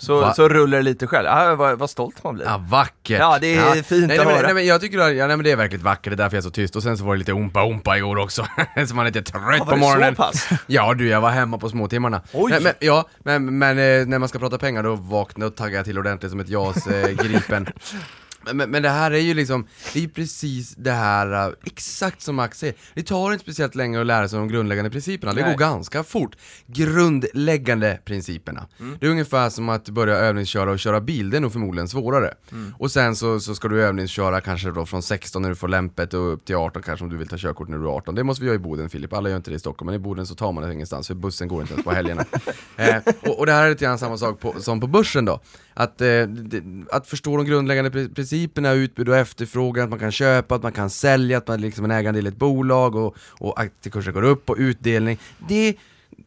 [0.00, 0.34] Så, Va?
[0.34, 1.26] så rullar det lite själv.
[1.26, 2.44] Ja, vad, vad stolt man blir.
[2.44, 3.18] Ja, vackert!
[3.18, 4.46] Ja, det är fint nej, att nej, höra.
[4.46, 6.36] nej, men jag tycker att, ja, nej, men det är verkligen vackert, det är därför
[6.36, 6.76] jag är så tyst.
[6.76, 8.46] Och sen så var det lite ompa-ompa igår också,
[8.88, 10.16] så man är lite trött Ja, var på morgonen.
[10.16, 10.48] så pass?
[10.66, 12.22] Ja du, jag var hemma på småtimmarna.
[12.32, 12.50] Oj.
[12.50, 15.76] Nej, men, ja, men, men eh, när man ska prata pengar då vaknar och taggar
[15.76, 17.16] jag till ordentligt som ett JAS eh.
[18.42, 22.22] Men, men, det här är ju liksom, det är ju precis det här, eh, exakt
[22.22, 22.74] som Max säger.
[22.94, 25.50] Det tar inte speciellt länge att lära sig de grundläggande principerna, det Nej.
[25.52, 26.36] går ganska fort.
[26.66, 28.66] Grundläggande principerna.
[28.80, 28.96] Mm.
[29.00, 32.34] Det är ungefär som att börja övningsköra och köra bil, det är nog förmodligen svårare.
[32.52, 32.74] Mm.
[32.78, 36.14] Och sen så, så ska du övningsköra kanske då från 16 när du får lämpet
[36.14, 38.14] och upp till 18 kanske om du vill ta körkort när du är 18.
[38.14, 39.98] Det måste vi göra i Boden Filip, alla gör inte det i Stockholm, men i
[39.98, 42.24] Boden så tar man det ingenstans för bussen går inte ens på helgerna.
[42.76, 45.40] eh, och, och det här är lite grann samma sak på, som på börsen då.
[45.80, 46.26] Att, eh,
[46.90, 50.90] att förstå de grundläggande principerna, utbud och efterfrågan, att man kan köpa, att man kan
[50.90, 54.50] sälja, att man liksom är en ägande i ett bolag och, och aktiekursen går upp
[54.50, 55.18] och utdelning.
[55.48, 55.74] Det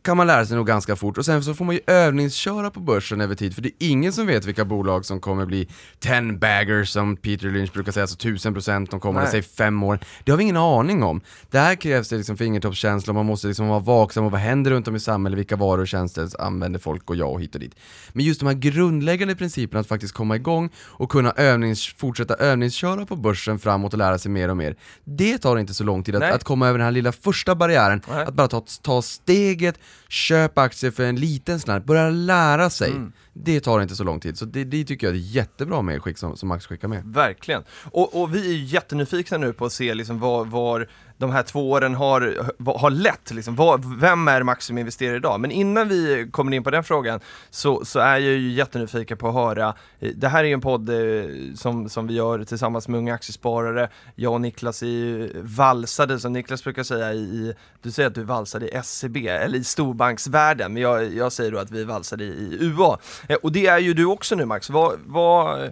[0.03, 2.79] kan man lära sig nog ganska fort och sen så får man ju övningsköra på
[2.79, 5.67] börsen över tid för det är ingen som vet vilka bolag som kommer bli
[5.99, 9.99] 10 baggers som Peter Lynch brukar säga, alltså 1000% de kommande, säg fem år.
[10.23, 11.21] Det har vi ingen aning om.
[11.51, 14.87] Där krävs det liksom fingertoppskänsla och man måste liksom vara vaksam och vad händer runt
[14.87, 17.75] om i samhället, vilka varor och tjänster använder folk och jag och hit och dit.
[18.13, 23.05] Men just de här grundläggande principerna att faktiskt komma igång och kunna övnings, fortsätta övningsköra
[23.05, 24.75] på börsen framåt och lära sig mer och mer.
[25.03, 28.01] Det tar inte så lång tid att, att komma över den här lilla första barriären,
[28.09, 28.25] Nej.
[28.25, 32.91] att bara ta, ta steget, Köp aktier för en liten slant, börja lära sig.
[32.91, 33.11] Mm.
[33.33, 36.37] Det tar inte så lång tid, så det, det tycker jag är jättebra medskick som,
[36.37, 37.03] som Max skickar med.
[37.05, 37.63] Verkligen.
[37.91, 41.43] Och, och vi är ju jättenyfikna nu på att se liksom var, var de här
[41.43, 43.31] två åren har, har lett.
[43.31, 43.55] Liksom.
[43.55, 45.39] Var, vem är Max som investerar idag?
[45.39, 47.19] Men innan vi kommer in på den frågan
[47.49, 49.75] så, så är jag ju jättenyfiken på att höra.
[49.99, 53.13] Eh, det här är ju en podd eh, som, som vi gör tillsammans med unga
[53.13, 53.89] aktiesparare.
[54.15, 58.15] Jag och Niklas är ju valsade, som Niklas brukar säga, i, i du säger att
[58.15, 62.23] du valsade i SCB, eller i storbanksvärlden, men jag, jag säger då att vi valsade
[62.23, 62.97] i, i UA.
[63.27, 64.69] Eh, och det är ju du också nu Max.
[64.69, 65.71] Vad, vad,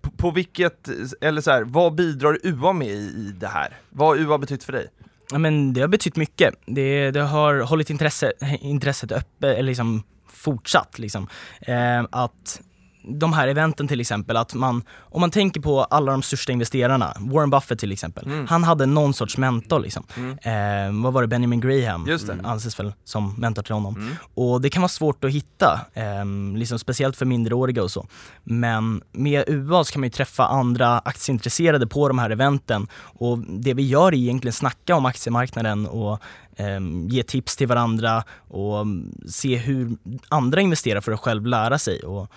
[0.00, 0.88] på, på vilket,
[1.20, 3.76] eller så här, vad bidrar UA med i, i det här?
[3.90, 4.86] Vad har UA betytt för dig?
[5.30, 6.54] Ja, men det har betytt mycket.
[6.66, 11.28] Det, det har hållit intresse, eh, intresset öppet, eller liksom fortsatt liksom.
[11.60, 12.60] Eh, att
[13.08, 17.16] de här eventen till exempel, att man, om man tänker på alla de största investerarna,
[17.20, 18.46] Warren Buffett till exempel, Mm.
[18.46, 20.04] han hade någon sorts mentor liksom.
[20.42, 22.32] Eh, vad var det, Benjamin Graham Just det.
[22.32, 22.46] Mm.
[22.46, 24.10] anses väl som mentor till honom.
[24.34, 26.24] Och det kan vara svårt att hitta, eh,
[26.56, 28.06] liksom speciellt för minderåriga och så.
[28.44, 33.38] Men med UA så kan man ju träffa andra aktieintresserade på de här eventen och
[33.38, 36.18] det vi gör är egentligen snacka om aktiemarknaden och
[36.58, 39.96] Ehm, ge tips till varandra och mm, se hur
[40.28, 42.32] andra investerar för att själv lära sig och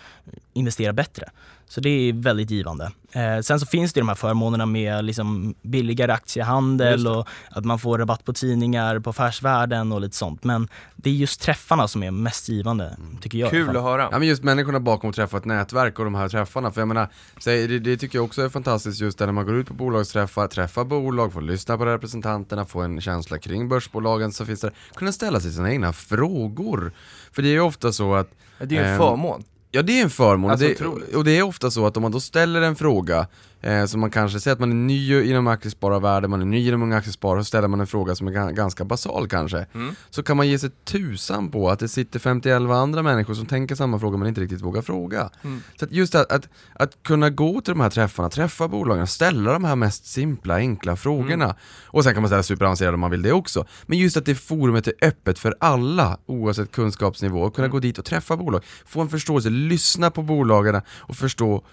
[0.54, 1.30] investera bättre.
[1.68, 2.92] Så det är väldigt givande.
[3.14, 7.80] Eh, sen så finns det de här förmånerna med liksom billigare aktiehandel och att man
[7.80, 10.44] får rabatt på tidningar på Affärsvärlden och lite sånt.
[10.44, 13.50] Men det är just träffarna som är mest givande, tycker jag.
[13.50, 14.10] Kul att höra.
[14.12, 16.88] Ja men just människorna bakom att träffa ett nätverk och de här träffarna, för jag
[16.88, 17.08] menar,
[17.46, 20.48] det, det tycker jag också är fantastiskt just det när man går ut på bolagsträffar,
[20.48, 25.12] träffar bolag, får lyssna på representanterna, få en känsla kring börsbolagen, så finns det, kunna
[25.12, 26.92] ställa sig sina egna frågor.
[27.32, 29.44] För det är ju ofta så att Det är ju en Ehm, förmån.
[29.72, 30.52] Ja det är en förmån.
[30.52, 33.28] Alltså, och, det, och det är ofta så att om man då ställer en fråga
[33.62, 36.82] eh, som man kanske säger att man är ny inom aktiespararvärlden, man är ny inom
[36.84, 39.66] unga aktiesparare, så ställer man en fråga som är ga- ganska basal kanske.
[39.74, 39.96] Mm.
[40.10, 43.76] Så kan man ge sig tusan på att det sitter 51 andra människor som tänker
[43.76, 45.30] samma fråga men inte riktigt vågar fråga.
[45.44, 45.62] Mm.
[45.80, 49.54] Så att just att, att, att kunna gå till de här träffarna, träffa bolagen, ställa
[49.54, 51.46] de här mest simpla, enkla frågorna.
[51.46, 51.56] Mm.
[51.88, 53.66] Och sen kan man ställa superavancerade om man vill det också.
[53.86, 57.72] Men just att det forumet är öppet för alla, oavsett kunskapsnivå, och kunna Mm.
[57.72, 61.64] gå dit och träffa bolag, få en förståelse, lyssna på bolagen och förstå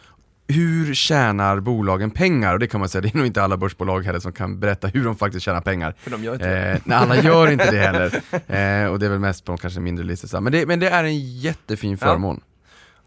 [0.49, 2.53] hur tjänar bolagen pengar?
[2.53, 4.89] Och det kan man säga, det är nog inte alla börsbolag heller som kan berätta
[4.89, 5.95] hur de faktiskt tjänar pengar.
[5.99, 6.71] För de gör inte det.
[6.71, 8.23] Eh, nej, alla gör inte det heller.
[8.85, 10.41] Eh, och det är väl mest på de kanske mindre listorna.
[10.41, 12.07] Men det, men det är en jättefin Ja.
[12.07, 12.41] förmån.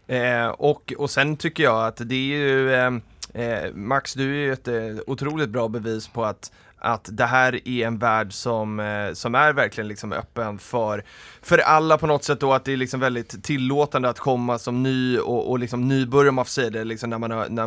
[0.06, 2.92] Eh, och, och sen tycker jag att det är ju, eh,
[3.34, 4.74] eh, Max du är ju ett eh,
[5.06, 6.52] otroligt bra bevis på att
[6.84, 11.04] att det här är en värld som, eh, som är verkligen liksom öppen för,
[11.42, 14.82] för alla på något sätt då, att det är liksom väldigt tillåtande att komma som
[14.82, 17.64] ny och, och liksom nybörjare man får säga det, liksom när man, har, när,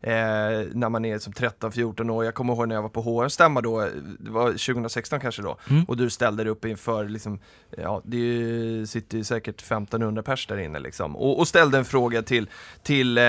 [0.00, 2.24] eh, när man är som 13-14 år.
[2.24, 5.84] Jag kommer ihåg när jag var på HM-stämma då, det var 2016 kanske då, Mm.
[5.84, 7.38] och du ställde dig upp inför liksom,
[7.76, 11.84] ja det ju, sitter ju säkert 1500 pers där inne liksom, och, och ställde en
[11.84, 12.48] fråga till,
[12.82, 13.24] till, eh,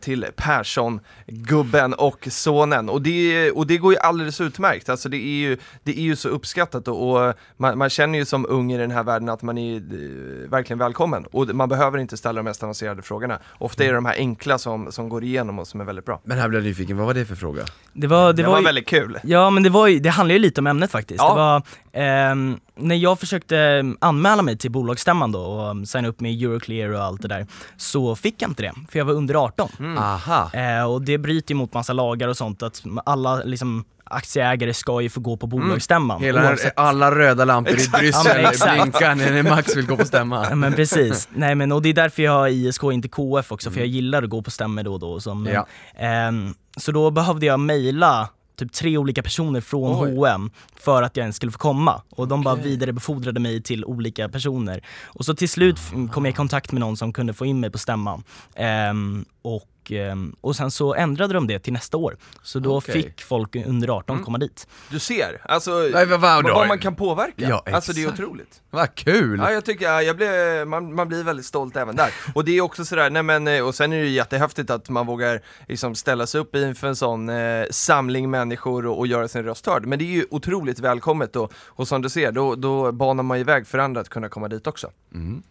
[0.00, 5.16] till Persson, gubben och sonen, och det, och det går ju alldeles utmärkt, alltså det
[5.16, 8.72] är ju, det är ju så uppskattat och, och man, man känner ju som ung
[8.72, 12.36] i den här världen att man är eh, verkligen välkommen, och man behöver inte ställa
[12.36, 15.66] de mest avancerade frågorna, ofta är det de här enkla som, som går igenom och
[15.68, 16.20] som är väldigt bra.
[16.24, 17.62] Men här blev jag nyfiken, vad var det för fråga?
[17.92, 19.18] Det var, det Det, var, var ju- väldigt kul.
[19.22, 21.18] Ja men det var ju, det handlar ju lite om ämnet faktiskt.
[21.18, 21.28] Ja.
[21.34, 21.62] Det var,
[22.04, 27.02] ehm, när jag försökte anmäla mig till bolagsstämman då och signa upp med Euroclear och
[27.02, 29.68] allt det där, så fick jag inte det, för jag var under 18.
[29.78, 29.98] Mm.
[29.98, 30.50] Aha!
[30.52, 35.00] Eh, och det bryter ju mot massa lagar och sånt, att alla liksom aktieägare ska
[35.00, 36.22] ju få gå på bolagsstämman.
[36.22, 38.02] Hela, oavsett- alla röda lampor Exakt.
[38.02, 38.82] i Ja, Bryssel exakt.
[38.82, 40.46] blinkar när Max vill gå på stämma.
[40.50, 41.28] Ja, men precis.
[41.34, 44.22] Nej men och det är därför jag har ISK inte KF också, för jag gillar
[44.22, 45.20] att gå på stämmor då och då.
[45.20, 45.66] Så, men, Ja.
[45.98, 50.16] ehm, så då behövde jag mejla typ tre olika personer från Oj.
[50.16, 52.02] H&M för att jag ens skulle få komma.
[52.10, 52.64] Och de bara Okej.
[52.70, 54.80] vidarebefordrade mig till olika personer.
[55.04, 57.60] Och så till slut f- kom jag i kontakt med någon som kunde få in
[57.60, 58.22] mig på stämman.
[58.56, 62.16] Ehm, och, ehm, och sen så ändrade de det till nästa år.
[62.42, 62.94] Så då Okej.
[63.02, 64.24] fick folk under 18 Mm.
[64.24, 64.66] komma dit.
[64.90, 67.48] Du ser, alltså Nej, vad, vad, vad man kan påverka.
[67.48, 68.62] Ja, alltså det är otroligt.
[68.70, 69.38] vad kul!
[69.38, 72.10] Ja, jag tycker, ja, jag blir, man, man blir väldigt stolt även där.
[72.34, 74.88] Och det är också sådär, nej men, eh, och sen är det ju jättehäftigt att
[74.88, 79.28] man vågar liksom ställa sig upp inför en sån eh, samling människor och, och göra
[79.28, 79.86] sin röst hörd.
[79.86, 83.38] Men det är ju otroligt välkommet och, och som du ser, då, då banar man
[83.38, 84.90] ju väg för andra att kunna komma dit också.
[85.14, 85.42] Mm.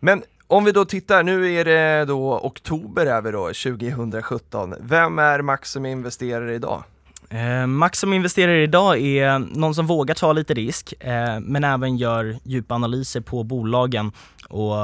[0.00, 4.74] Men om vi då tittar, nu är det då oktober är vi då, 2017.
[4.80, 6.84] Vem är Max som investerare idag?
[7.28, 12.38] Eh, Max som idag är någon som vågar ta lite risk, eh, men även gör
[12.44, 14.12] djupa analyser på bolagen
[14.48, 14.74] och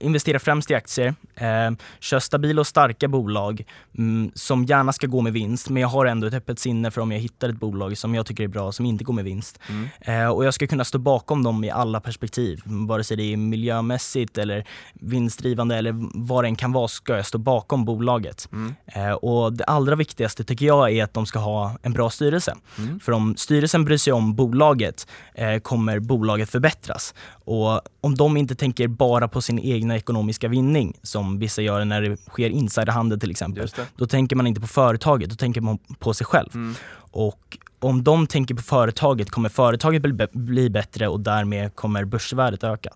[0.00, 1.14] investerar främst i aktier.
[1.34, 3.64] Eh, kör stabila och starka bolag
[3.98, 7.00] mm, som gärna ska gå med vinst, men jag har ändå ett öppet sinne för
[7.00, 9.58] om jag hittar ett bolag som jag tycker är bra, som inte går med vinst.
[9.68, 9.88] Mm.
[10.00, 13.36] Eh, och jag ska kunna stå bakom dem i alla perspektiv, vare sig det är
[13.36, 15.94] miljömässigt eller vinstdrivande eller
[16.26, 18.48] vad det än kan vara, ska jag stå bakom bolaget.
[18.52, 18.74] Mm.
[18.86, 22.56] Eh, och det allra viktigaste tycker jag är att de ska ha en bra styrelse.
[22.78, 23.00] Mm.
[23.00, 27.14] För om styrelsen bryr sig om bolaget eh, kommer bolaget förbättras.
[27.50, 32.02] Och om de inte tänker bara på sin egna ekonomiska vinning, som vissa gör när
[32.02, 36.14] det sker insiderhandel till exempel, då tänker man inte på företaget, då tänker man på
[36.14, 36.48] sig själv.
[36.54, 36.74] Mm.
[37.10, 42.64] Och om de tänker på företaget kommer företaget bli, bli bättre och därmed kommer börsvärdet
[42.64, 42.90] öka.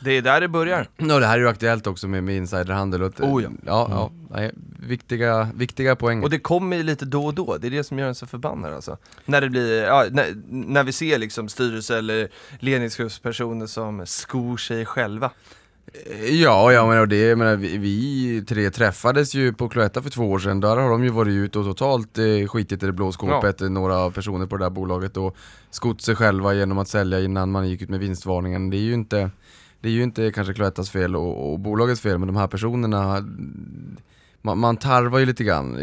[0.00, 0.88] Det är där det börjar.
[0.96, 3.50] Ja, det här är ju aktuellt också med, med insiderhandel och Oh, ja.
[3.66, 6.22] ja, ja nej, viktiga, viktiga poäng.
[6.22, 8.26] Och det kommer ju lite då och då, det är det som gör en så
[8.26, 8.96] förbannad alltså.
[9.24, 14.86] När det blir, ja, när, när vi ser liksom styrelse eller ledningsgruppspersoner som skor sig
[14.86, 15.30] själva.
[16.30, 20.10] Ja, ja men och det, jag menar, vi, vi tre träffades ju på Cloetta för
[20.10, 22.92] två år sedan, där har de ju varit ute och totalt eh, skitit i det
[22.92, 25.36] blå skåpet, några personer på det där bolaget och
[25.70, 28.70] skott sig själva genom att sälja innan man gick ut med vinstvarningen.
[28.70, 29.30] Det är ju inte,
[29.80, 33.24] det är ju inte kanske Cloettas fel och, och bolagets fel, men de här personerna
[34.42, 35.76] man, man tarvar ju lite grann,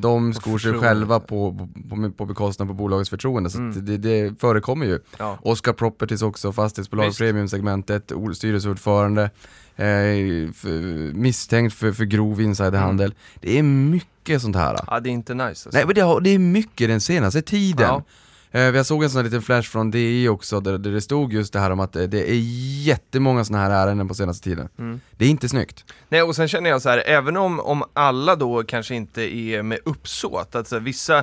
[0.00, 3.84] De- skor sig själva på, på, på bekostnad på bolagets förtroende, så Mm.
[3.84, 4.98] det, det förekommer ju.
[5.18, 5.38] Ja.
[5.42, 7.18] Oscar Properties också, fastighetsbolag, Visst.
[7.18, 9.22] premiumsegmentet, styrelseordförande,
[9.76, 10.64] eh, f-
[11.12, 13.06] misstänkt för, för grov insiderhandel.
[13.06, 13.16] Mm.
[13.40, 14.80] Det är mycket sånt här.
[14.86, 15.70] ja, det är inte nice alltså.
[15.72, 17.86] Nej men det, det är mycket den senaste tiden.
[17.88, 18.02] Ja.
[18.54, 21.52] Eh, jag såg en sån här liten flash från DI också, där, det stod just
[21.52, 22.40] det här om att eh, det är
[22.84, 24.68] jättemånga såna här ärenden på senaste tiden.
[24.78, 25.00] Mm.
[25.10, 25.84] Det är inte snyggt.
[26.08, 29.62] Nej och sen känner jag så här, även om, om alla då kanske inte är
[29.62, 31.18] med uppsåt, att så här, vissa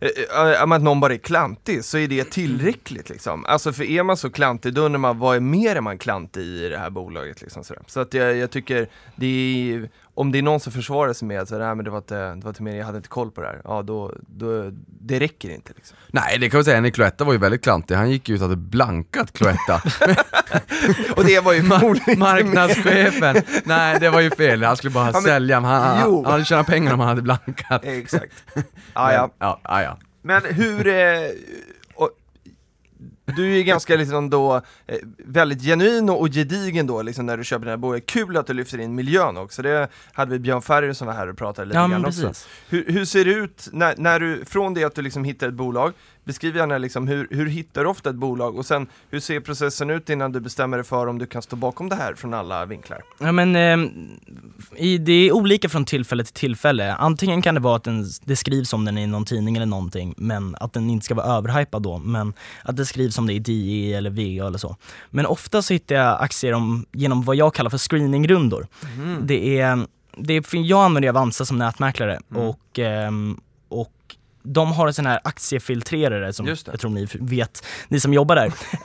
[0.00, 3.44] eh, eh, att någon bara är klantig, så är det tillräckligt liksom.
[3.44, 6.42] Alltså för är man så klantig, då undrar man vad är mer är man klantig
[6.42, 7.82] i det här bolaget liksom sådär.
[7.86, 9.88] Så att jag, jag tycker, det är,
[10.20, 12.44] om det är någon som försvarar sig med att nej men det var inte, det
[12.44, 15.50] var inte mer, jag hade inte koll på det här, ja då, då det räcker
[15.50, 15.96] inte liksom.
[16.08, 18.40] Nej det kan man säga, en i Cloetta var ju väldigt klantig, han gick ut
[18.40, 19.74] och hade blankat Cloetta.
[21.16, 25.22] Och det var ju förmodligen Marknadschefen, nej det var ju fel, han skulle bara men-
[25.22, 26.16] sälja, men han, Jo.
[26.16, 27.84] han, han hade tjänat pengar om han hade blankat.
[27.84, 28.32] Exakt.
[28.92, 29.30] Ah, ja.
[29.38, 29.98] ja, ja, ja.
[30.22, 30.94] Men hur, eh,
[33.36, 37.44] du är ju ganska liksom då, eh, väldigt genuin och, gedigen då liksom när du
[37.44, 38.00] köper den här boken.
[38.00, 41.28] Kul att du lyfter in miljön också, det hade vi Björn Ferry som var här
[41.28, 42.32] och pratade lite Ja grann också.
[42.68, 45.54] Hur, hur ser det ut när, när du, från det att du liksom hittar ett
[45.54, 45.92] bolag,
[46.30, 49.90] beskriv gärna liksom hur, hur hittar du ofta ett bolag och sen hur ser processen
[49.90, 52.66] ut innan du bestämmer dig för om du kan stå bakom det här från alla
[52.66, 53.02] vinklar?
[53.18, 53.90] Ja men eh,
[54.76, 56.94] i, det är olika från tillfälle till tillfälle.
[56.94, 60.14] Antingen kan det vara att den, det skrivs om den i någon tidning eller någonting,
[60.16, 62.32] men att den inte ska vara överhypad då, men
[62.64, 64.76] att det skrivs om det i DI eller VA eller så.
[65.10, 68.66] Men ofta så hittar jag aktier om, genom vad jag kallar för screeningrundor.
[69.22, 72.42] Det är, det är, jag använder ju Avanza som nätmäklare Mm.
[72.42, 72.78] och, och
[74.42, 78.52] de har en sån här aktiefiltrerare som jag tror ni vet, ni som jobbar där.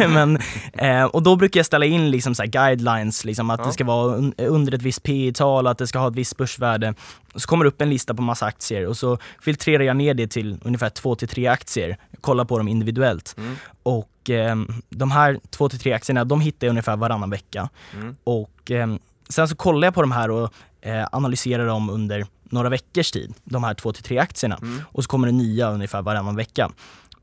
[0.00, 0.38] eh, men,
[0.72, 3.66] eh, och då brukar jag ställa in liksom så guidelines, liksom att Ja.
[3.66, 6.36] det ska vara un- under ett visst P tal att det ska ha ett visst
[6.36, 6.94] börsvärde.
[7.34, 10.26] Så kommer det upp en lista på massa aktier och så filtrerar jag ner det
[10.28, 13.34] till ungefär två till tre aktier, kollar på dem individuellt.
[13.38, 13.56] Mm.
[13.82, 17.68] Och ehm, de här två till tre aktierna, de hittar jag ungefär varannan vecka.
[17.94, 18.16] Mm.
[18.24, 22.68] Och ehm, sen så kollar jag på de här och eh, analyserar dem under några
[22.68, 24.56] veckors tid, de här två till tre aktierna.
[24.62, 24.80] Mm.
[24.92, 26.70] Och så kommer det nya ungefär varannan vecka.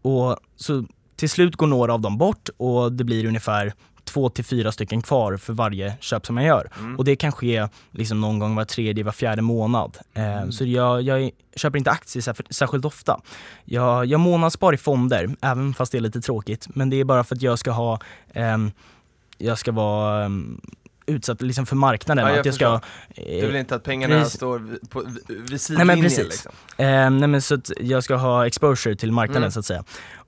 [0.02, 4.46] Och så till slut går några av dem bort och det blir ungefär två till
[4.46, 6.70] fyra stycken kvar för varje köp som jag gör.
[6.80, 6.96] Mm.
[6.98, 9.98] Och det kan ske liksom någon gång var tredje, var fjärde månad.
[10.14, 12.22] Eh, Så jag, jag köper inte aktier
[12.54, 13.22] särskilt- ofta.
[13.66, 16.68] Jag, jag månadsspar i fonder, även fast det är lite tråkigt.
[16.76, 18.00] Men det är bara för att jag ska ha,
[18.34, 18.72] ehm,
[19.38, 20.62] jag ska vara ehm,
[21.06, 22.28] utsatt liksom för marknaden.
[22.28, 22.80] Ja, att jag ska,
[23.16, 24.34] Du vill inte att pengarna precis.
[24.34, 26.24] står vid, på, vid- vid Nej sidlinjen men precis.
[26.24, 26.52] liksom?
[26.78, 29.52] Eh, nej men så att jag ska ha exposure till marknaden Mm.
[29.52, 29.84] så att säga.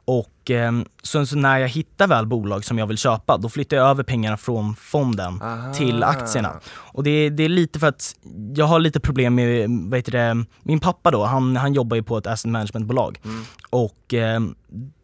[0.07, 3.77] Och ehm, så, så när jag hittar väl bolag som jag vill köpa, då flyttar
[3.77, 5.73] jag över pengarna från fonden Aha.
[5.73, 6.59] till aktierna.
[6.75, 8.15] Och det, det är lite för att
[8.55, 12.03] jag har lite problem med, vad heter det, min pappa då, han, han jobbar ju
[12.03, 13.19] på ett asset managementbolag.
[13.25, 13.43] Mm.
[13.69, 14.55] Och ehm,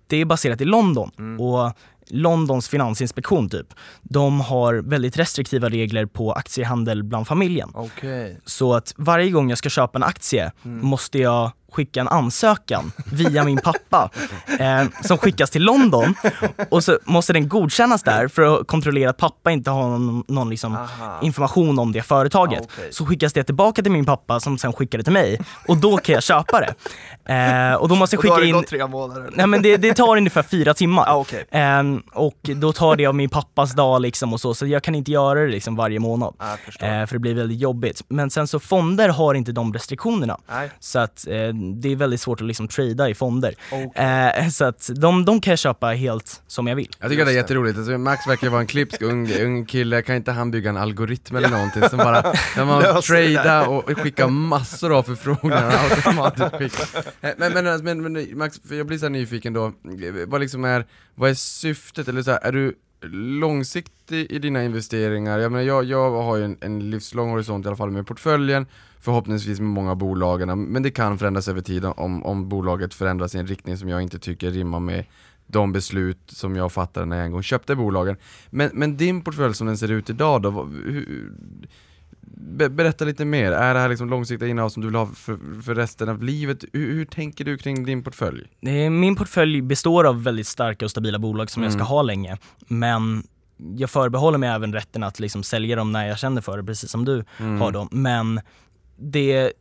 [0.07, 1.11] det är baserat i London.
[1.19, 1.39] Mm.
[1.41, 1.73] Och
[2.13, 3.67] Londons finansinspektion typ,
[4.01, 7.69] de har väldigt restriktiva regler på aktiehandel bland familjen.
[7.73, 8.39] Okej.
[8.45, 10.85] Så att varje gång jag ska köpa en aktie Mm.
[10.87, 14.09] måste jag skicka en ansökan via min pappa
[14.59, 16.15] eh, som skickas till London
[16.69, 20.49] och så måste den godkännas där för att kontrollera att pappa inte har någon, någon
[20.49, 20.77] liksom
[21.21, 22.61] information om det företaget.
[22.61, 22.93] Ah, okej.
[22.93, 25.97] Så skickas det tillbaka till min pappa som sen skickar det till mig och då
[25.97, 26.73] kan jag köpa det.
[27.33, 29.29] Eh, och då måste jag Och då har skicka det in tre månader.
[29.33, 31.05] Nej men det, det tar ungefär fyra timmar.
[31.07, 31.45] Ah, okej.
[31.51, 34.95] Ehm, och då tar det av min pappas dag liksom och så, så jag kan
[34.95, 36.33] inte göra det liksom varje månad.
[36.65, 36.87] Förstår.
[36.87, 38.03] Eh, för det blir väldigt jobbigt.
[38.07, 40.37] Men sen så fonder har inte de restriktionerna.
[40.51, 40.71] Nej.
[40.79, 41.35] Så att eh,
[41.81, 43.55] det är väldigt svårt att liksom trada i fonder.
[43.71, 43.91] Okej.
[43.95, 46.87] Eh, så att de, de kan jag köpa helt som jag vill.
[46.99, 47.53] Jag tycker det är Just det.
[47.53, 50.77] jätteroligt, alltså, Max verkar vara en klipsk ung, ung kille, kan inte han bygga en
[50.77, 52.21] algoritm eller någonting som bara,
[52.55, 57.09] där man trada och skicka massor av förfrågningar automatiskt skicka.
[57.21, 59.71] Eh, Men, men, men, men Max, för jag blir så här nyfiken då,
[60.27, 62.73] vad liksom är, vad är syftet eller så här, är du
[63.39, 65.39] långsiktig i dina investeringar?
[65.39, 68.65] Jag menar jag, jag har ju en, en livslång horisont i alla fall med portföljen,
[69.01, 73.35] förhoppningsvis med många av bolagen, men det kan förändras över tid om, om bolaget förändras
[73.35, 75.05] i en riktning som jag inte tycker rimmar med
[75.47, 78.15] de beslut som jag fattade när jag en gång köpte bolagen.
[78.49, 80.49] Men, men din portfölj som den ser ut idag då,
[80.85, 81.31] hur,
[82.37, 83.51] be, berätta lite mer.
[83.51, 86.65] Är det här liksom långsiktiga innehav som du vill ha för, för resten av livet?
[86.73, 88.47] Hur, hur tänker du kring din portfölj?
[88.91, 91.87] Min portfölj består av väldigt starka och stabila bolag som jag ska Mm.
[91.87, 92.37] ha länge.
[92.67, 93.23] Men
[93.77, 96.91] jag förbehåller mig även rätten att liksom sälja dem när jag känner för det, precis
[96.91, 97.61] som du Mm.
[97.61, 97.87] har dem.
[97.91, 98.39] Men
[99.01, 99.51] det,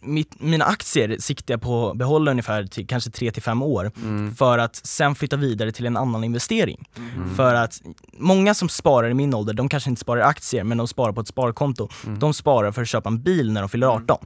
[0.00, 3.92] mitt, mina aktier siktar jag på att behålla ungefär till kanske 3 till 5 år
[3.96, 4.34] Mm.
[4.34, 6.88] för att sen flytta vidare till en annan investering.
[6.96, 7.34] Mm.
[7.34, 7.82] För att
[8.18, 11.12] många som sparar i min ålder, de kanske inte sparar i aktier men de sparar
[11.12, 11.88] på ett sparkonto.
[12.06, 12.18] Mm.
[12.18, 14.18] De sparar för att köpa en bil när de fyller 18.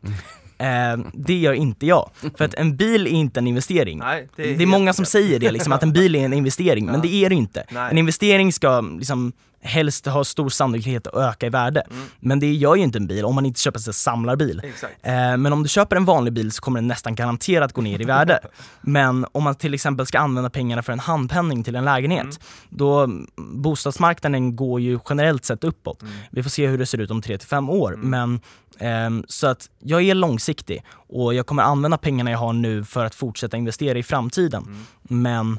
[0.59, 2.11] Eh, det gör inte jag.
[2.37, 3.99] För att en bil är inte en investering.
[3.99, 6.33] Nej, det är, Det är många som säger det, liksom, att en bil är en
[6.33, 7.01] investering, men Ja.
[7.01, 7.65] det är det inte.
[7.71, 7.91] Nej.
[7.91, 11.81] En investering ska liksom, helst ha stor sannolikhet att öka i värde.
[11.91, 12.03] Mm.
[12.21, 14.63] Men det gör ju inte en bil om man inte köper sig en samlarbil.
[15.03, 18.01] Eh, men om du köper en vanlig bil så kommer den nästan garanterat gå ner
[18.01, 18.39] i värde.
[18.81, 22.37] Men om man till exempel ska använda pengarna för en handpenning till en lägenhet, Mm.
[22.69, 26.03] då bostadsmarknaden går ju generellt sett uppåt.
[26.03, 26.15] Mm.
[26.31, 27.95] Vi får se hur det ser ut om 3-5 år.
[27.97, 28.41] Men,
[28.79, 33.05] ehm, så att jag är långsiktig och jag kommer använda pengarna jag har nu för
[33.05, 34.63] att fortsätta investera i framtiden.
[34.63, 34.83] Mm.
[35.03, 35.59] Men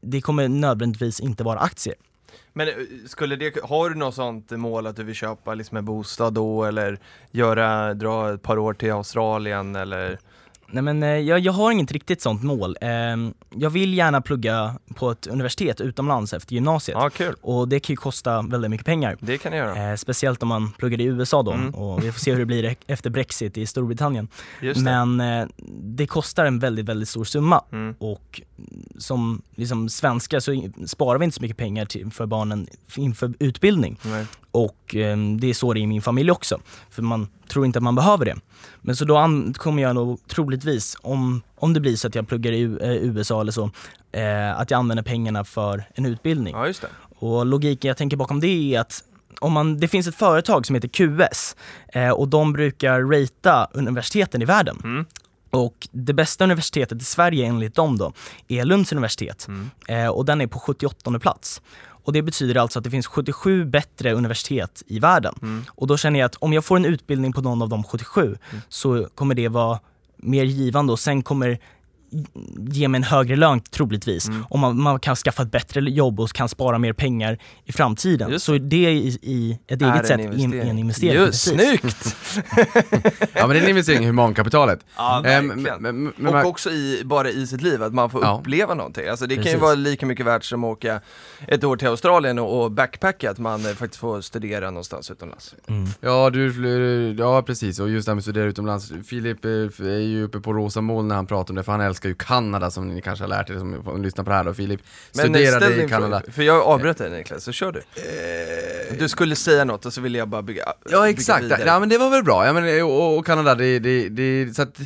[0.00, 1.94] det kommer nödvändigtvis inte vara aktier.
[2.52, 2.74] Men eh,
[3.06, 6.64] skulle det, har du något sånt mål att du vill köpa liksom en bostad då
[6.64, 6.98] eller
[7.30, 10.18] göra, dra ett par år till Australien eller?
[10.74, 12.76] Nej men eh, jag, jag har inget riktigt sånt mål.
[12.80, 16.98] Ehm, jag vill gärna plugga på ett universitet utomlands efter gymnasiet.
[17.00, 17.34] Ja, kul.
[17.40, 19.16] Och det kan ju kosta väldigt mycket pengar.
[19.20, 19.90] Det kan jag göra.
[19.90, 21.74] Eh, speciellt om man pluggar i USA då Mm.
[21.74, 24.28] och vi får se hur det blir e- efter Brexit i Storbritannien.
[24.60, 25.04] Just det.
[25.04, 25.48] Men eh,
[25.82, 27.94] det kostar en väldigt, väldigt stor summa Mm.
[27.98, 28.40] och
[28.98, 33.98] som liksom svenskar så sparar vi inte så mycket pengar till, för barnen inför utbildning.
[34.04, 34.26] Nej.
[34.50, 37.78] Och eh, det är så det är i min familj också, för man tror inte
[37.78, 38.36] att man behöver det.
[38.80, 42.52] Men så då kommer jag nog troligtvis, om, om det blir så att jag pluggar
[42.52, 43.70] i U- eh, USA eller så,
[44.12, 46.54] eh, att jag använder pengarna för en utbildning.
[46.54, 46.88] Ja, just det.
[47.18, 49.04] Och logiken jag tänker bakom det är att
[49.40, 51.56] om man, det finns ett företag som heter QS
[51.88, 54.80] eh, och de brukar ratea universiteten i världen.
[54.84, 55.06] Mm.
[55.50, 58.12] Och det bästa universitetet i Sverige enligt dem då
[58.48, 59.70] är Lunds universitet Mm.
[59.88, 61.62] eh, och den är på 78 plats.
[62.04, 65.34] Och det betyder alltså att det finns 77 bättre universitet i världen.
[65.42, 65.64] Mm.
[65.68, 68.38] Och då känner jag att om jag får en utbildning på någon av de 77
[68.68, 69.80] så kommer det vara
[70.16, 71.58] mer givande och sen kommer
[72.70, 74.28] ge mig en högre lön troligtvis.
[74.28, 74.44] Mm.
[74.50, 78.30] Och man, man kan skaffa ett bättre jobb och kan spara mer pengar i framtiden.
[78.30, 81.14] Just så det i, i ett Är eget sätt är en, investering.
[81.14, 81.80] Just, precis.
[81.80, 82.16] snyggt!
[83.34, 84.80] Ja men det är en investering i humankapitalet.
[84.96, 85.62] Ja, verkligen.
[85.62, 88.38] men- men- men- och också i, bara i sitt liv, att man får Ja.
[88.40, 89.08] uppleva någonting.
[89.08, 89.60] Alltså det kan ju Precis.
[89.62, 91.00] vara lika mycket värt som att åka
[91.48, 95.54] ett år till Australien och, och backpacka, att man eh, faktiskt får studera någonstans utomlands.
[95.68, 95.88] Mm.
[96.00, 98.92] Ja, du, ja precis, och just det här med att studera utomlands.
[99.06, 101.80] Filip eh, är ju uppe på rosa moln när han pratar om det, för han
[101.80, 104.54] älskar ju Kanada som ni kanske har lärt er som lyssnar på det här då.
[104.54, 104.80] Filip
[105.14, 106.20] Men eh, studerade ställ i Kanada.
[106.20, 107.82] fråga, för jag avbröt dig Niklas, så kör du.
[108.98, 111.62] Du skulle säga något och så ville jag bara bygga Ja bygga exakt, vidare.
[111.66, 112.46] ja men det var väl bra.
[112.46, 114.80] Ja, men, och, och Kanada, det, det, det, så att,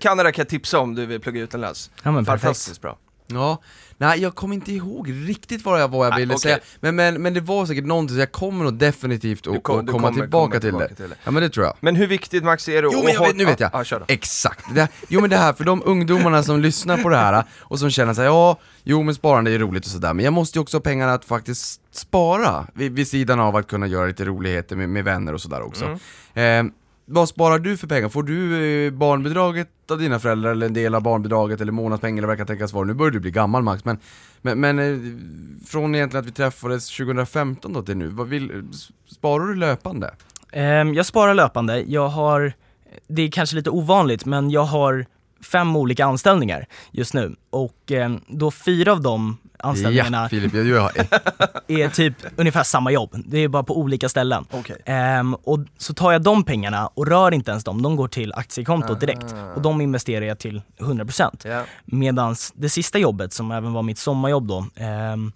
[0.00, 1.90] Kanada kan jag tipsa om du vill plugga utomlands.
[2.02, 2.42] Ja men perfekt.
[2.42, 2.98] Fantastiskt bra.
[3.26, 3.62] ja.
[4.00, 6.40] Nej jag kommer inte ihåg riktigt vad jag, vad jag ville okej.
[6.40, 9.86] säga, men, men, men det var säkert någonting, så jag kommer nog definitivt att kom-
[9.86, 10.94] komma kommer- tillbaka, kommer till, tillbaka det.
[10.94, 11.16] till det.
[11.24, 11.74] Ja men det tror jag.
[11.80, 13.70] Men hur viktigt Max är det Jo men jag vet, nu vet jag.
[13.72, 14.04] Ja, kör då.
[14.08, 14.74] Exakt.
[14.74, 17.90] Det, jo men det här, för de ungdomarna som lyssnar på det här och som
[17.90, 20.76] känner sig ja, jo men sparande är roligt och sådär, men jag måste ju också
[20.76, 24.88] ha pengarna att faktiskt spara vid, vid sidan av att kunna göra lite roligheter med,
[24.88, 25.84] med vänner och sådär också.
[26.34, 26.66] Mm.
[26.66, 26.72] Eh,
[27.10, 28.08] vad sparar du för pengar?
[28.08, 32.28] Får du eh, barnbidraget av dina föräldrar eller en del av barnbidraget eller månadspeng eller
[32.28, 32.84] vad det kan tänkas vara?
[32.84, 33.98] Nu börjar du bli gammal Max, men,
[34.42, 34.98] men, men eh,
[35.66, 38.64] från egentligen att vi träffades 2015 då till nu, vad vill,
[39.06, 40.14] sparar du löpande?
[40.52, 41.80] Ehm, jag sparar löpande.
[41.80, 42.52] Jag har,
[43.06, 45.06] det är kanske lite ovanligt, men jag har
[45.52, 50.80] fem olika anställningar just nu och ehm, då fyra av dem anställningarna Ja, Filip, jag
[50.80, 51.12] har ett.
[51.68, 53.16] är typ ungefär samma jobb.
[53.26, 54.44] Det är bara på olika ställen.
[54.50, 54.76] Okej.
[54.84, 58.32] Ehm, och så tar jag de pengarna och rör inte ens dem, de går till
[58.34, 59.34] aktiekontot direkt.
[59.54, 61.48] Och de investerar jag till 100%.
[61.48, 61.64] Ja.
[61.84, 65.32] Medan det sista jobbet, som även var mitt sommarjobb då, ehm,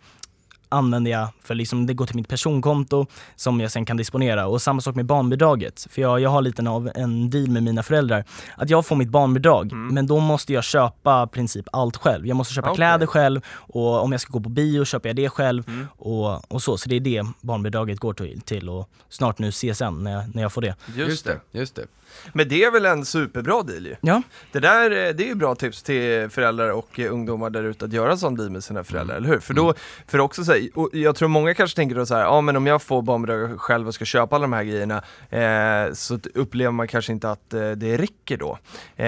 [0.73, 3.07] använder jag för liksom, det går till mitt personkonto
[3.37, 4.47] som jag sen kan disponera.
[4.47, 5.87] Och samma sak med barnbidraget.
[5.91, 8.25] För jag, jag har lite av en deal med mina föräldrar.
[8.57, 12.27] Att jag får mitt barnbidrag, men då måste jag köpa princip allt själv.
[12.27, 12.77] Jag måste köpa Okej.
[12.77, 16.63] kläder själv och om jag ska gå på bio köper jag det själv och, och
[16.63, 16.77] så.
[16.77, 20.43] Så det är det barnbidraget går till, till och snart nu CSN när jag, när
[20.43, 20.75] jag får det.
[20.97, 21.41] Just, det.
[21.53, 21.87] just det.
[22.33, 23.97] Men det är väl en superbra deal ju.
[24.01, 27.65] Ja, Det där eh, det är ju bra tips till föräldrar och eh, ungdomar där
[27.65, 29.41] ute att göra sån deal med sina föräldrar, eller hur?
[29.41, 29.75] För då,
[30.07, 32.57] för också så här, och jag tror många kanske tänker då så här, ja men
[32.57, 36.73] om jag får barnbidrag själv och ska köpa alla de här grejerna eh, så upplever
[36.73, 38.59] man kanske inte att eh, det räcker då.
[38.97, 39.07] Eh,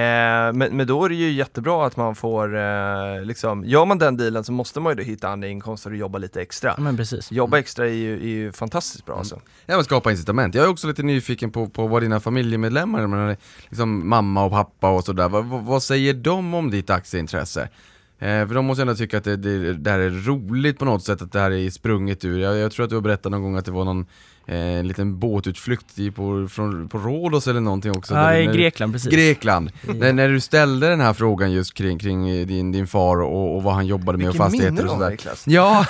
[0.52, 4.16] men, men då är det ju jättebra att man får, eh, liksom, gör man den
[4.16, 6.74] dealen så måste man ju då hitta andra inkomster och jobba lite extra.
[6.78, 7.32] men precis.
[7.32, 9.40] Jobba extra är ju, är ju fantastiskt bra alltså.
[9.66, 10.54] Ja men skapa incitament.
[10.54, 13.36] Jag är också lite nyfiken på, på vad dina familjemedlemmar, jag menar,
[13.68, 17.68] liksom mamma och pappa och sådär, vad, vad, säger de om ditt aktieintresse?
[18.18, 21.04] Eh, för de måste ändå tycka att det, det, det här är roligt på något
[21.04, 22.38] sätt, att det här är sprunget ur.
[22.38, 24.06] Jag, jag tror att du har berättat någon gång att det var någon
[24.46, 28.14] eh, en liten båtutflykt i, på, från, på Rhodos eller någonting också.
[28.14, 29.12] Ja, i Grekland precis.
[29.12, 29.70] Grekland.
[29.82, 33.56] När, när du ställde den här frågan just kring, kring eh, din, din far och,
[33.56, 35.10] och vad han jobbade med och Vilken fastigheter minne och du har sådär.
[35.10, 35.46] Niklas.
[35.46, 35.86] Ja,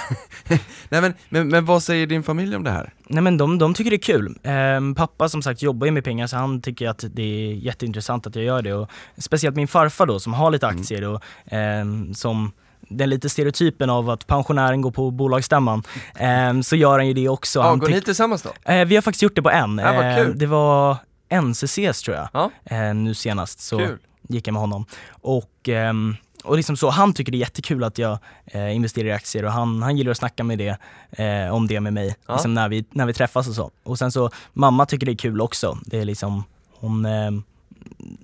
[0.89, 2.93] Nej, men, men, men vad säger din familj om det här?
[3.09, 4.39] Nej men de, de tycker det är kul.
[4.43, 8.27] Ehm, pappa som sagt jobbar ju med pengar så han tycker att det är jätteintressant
[8.27, 8.75] att jag gör det.
[8.75, 10.81] Och speciellt min farfar då som har lite Mm.
[10.81, 12.53] aktier och ehm, som
[12.89, 15.83] den lite stereotypen av att pensionären går på bolagsstämman,
[16.17, 17.59] ehm, så gör han ju det också.
[17.59, 18.73] Ja, han går ni tillsammans då?
[18.73, 19.79] Eh, vi har faktiskt gjort det på en.
[19.79, 20.39] Ja, Eh, kul.
[20.39, 20.97] det var
[21.29, 22.51] NCCs tror jag, Ja.
[22.65, 23.61] eh, nu senast.
[23.61, 23.99] Så Kul.
[24.29, 24.87] gick jag med honom.
[25.11, 29.13] Och, ehm, och liksom så, han tycker det är jättekul att jag eh, investerar i
[29.13, 30.77] aktier och han, han gillar att snacka med det,
[31.23, 32.33] eh, om det med mig Ja.
[32.35, 33.71] liksom när, vi, när vi träffas och så.
[33.83, 35.79] Och sen så, mamma tycker det är kul också.
[35.85, 37.43] Det är liksom, hon, ehm,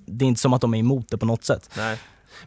[0.05, 1.69] det är inte som att de är emot det på något sätt.
[1.77, 1.97] Nej.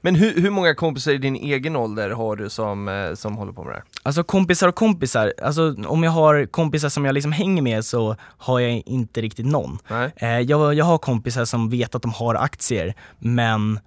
[0.00, 3.52] Men hur, hur många kompisar i din egen ålder har du som, eh, som håller
[3.52, 3.84] på med det här?
[4.02, 8.16] Alltså kompisar och kompisar, alltså om jag har kompisar som jag liksom hänger med så
[8.20, 9.78] har jag inte riktigt någon.
[9.88, 10.12] Nej.
[10.16, 13.80] Eh, jag, jag har kompisar som vet att de har aktier, men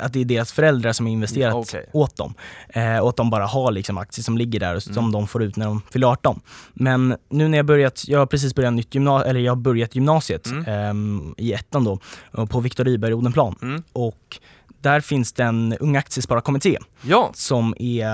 [0.00, 1.86] att det är deras föräldrar som har investerat Mm, okej.
[1.92, 2.34] åt dem.
[2.68, 5.12] Eh, och att de bara har liksom aktier som ligger där och som Mm.
[5.12, 6.40] de får ut när de fyller 18.
[6.74, 10.46] Men nu när jag börjat, jag har precis börjat nytt gymna- eller jag börjat gymnasiet
[10.66, 11.98] ehm, i ettan då,
[12.46, 13.56] på Viktor Rydberg Odenplan.
[13.62, 13.82] Mm.
[13.92, 14.38] Och
[14.80, 18.06] där finns det en Unga Aktiespararkommitté Ja, som är,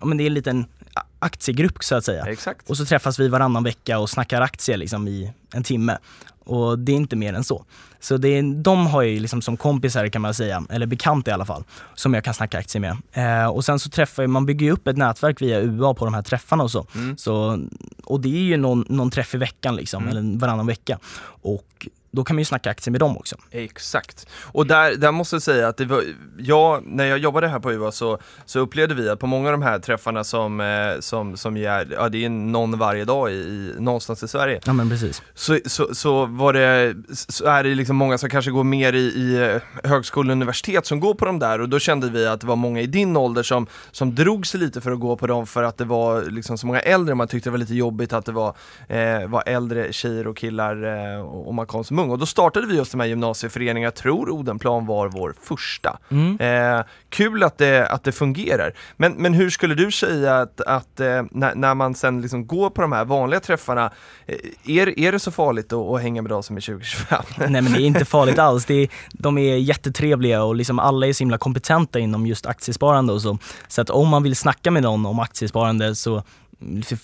[0.00, 0.66] ja men det är en liten
[1.18, 2.24] aktiegrupp så att säga.
[2.26, 2.70] exakt.
[2.70, 5.98] Och så träffas vi varannan vecka och snackar aktier liksom i en timme.
[6.44, 7.64] Och det är inte mer än så.
[8.00, 11.30] Så det är, de har jag ju liksom som kompisar kan man säga, eller bekanta
[11.30, 11.64] i alla fall,
[11.94, 12.96] som jag kan snacka aktier med.
[13.12, 16.04] Eh, och sen så träffar jag, man bygger ju upp ett nätverk via UA på
[16.04, 16.86] de här träffarna och så.
[16.94, 17.16] Mm.
[17.16, 17.58] så
[18.04, 20.98] och det är ju någon, någon träff i veckan liksom, eller varannan vecka.
[21.42, 23.36] Och då kan man ju snacka aktier med dem också.
[23.50, 24.26] Exakt.
[24.42, 26.02] Och där, där måste jag säga att det var,
[26.38, 29.52] jag, när jag jobbade här på UA så, så upplevde vi att på många av
[29.52, 33.34] de här träffarna som, eh, som, som är, ja det är någon varje dag i,
[33.34, 35.22] i, någonstans i Sverige, Ja men precis.
[35.34, 38.98] så, så, så var det, så är det liksom många som kanske går mer i,
[38.98, 42.40] i eh, högskola och universitet som går på de där och då kände vi att
[42.40, 45.26] det var många i din ålder som, som drog sig lite för att gå på
[45.26, 48.12] dem för att det var liksom så många äldre, man tyckte det var lite jobbigt
[48.12, 48.54] att det var,
[48.88, 52.10] eh, var äldre tjejer och killar eh, och man kom som ung.
[52.10, 55.98] Och då startade vi just de här gymnasieföreningarna, jag tror Odenplan var vår första.
[56.08, 56.38] Mm.
[56.40, 58.72] Eh, kul att det, att det fungerar.
[58.96, 62.70] Men, men hur skulle du säga att, att eh, när, när man sen liksom går
[62.70, 63.90] på de här vanliga träffarna,
[64.26, 64.36] eh,
[64.66, 67.22] är, är det så farligt att, att hänga med dem som är 2025?
[67.36, 68.64] Nej men det är inte farligt alls.
[68.64, 73.12] Det är, de är jättetrevliga och liksom alla är så himla kompetenta inom just aktiesparande
[73.12, 73.38] och så.
[73.68, 76.22] Så att om man vill snacka med någon om aktiesparande så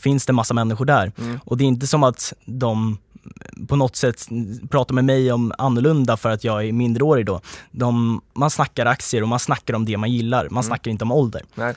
[0.00, 1.12] finns det massa människor där.
[1.18, 1.40] Mm.
[1.44, 2.98] Och det är inte som att de
[3.68, 4.28] på något sätt
[4.70, 7.40] pratar med mig om annorlunda för att jag är mindreårig då.
[7.70, 10.48] De, man snackar aktier och man snackar om det man gillar.
[10.50, 11.42] Man snackar inte om ålder.
[11.54, 11.74] Nej,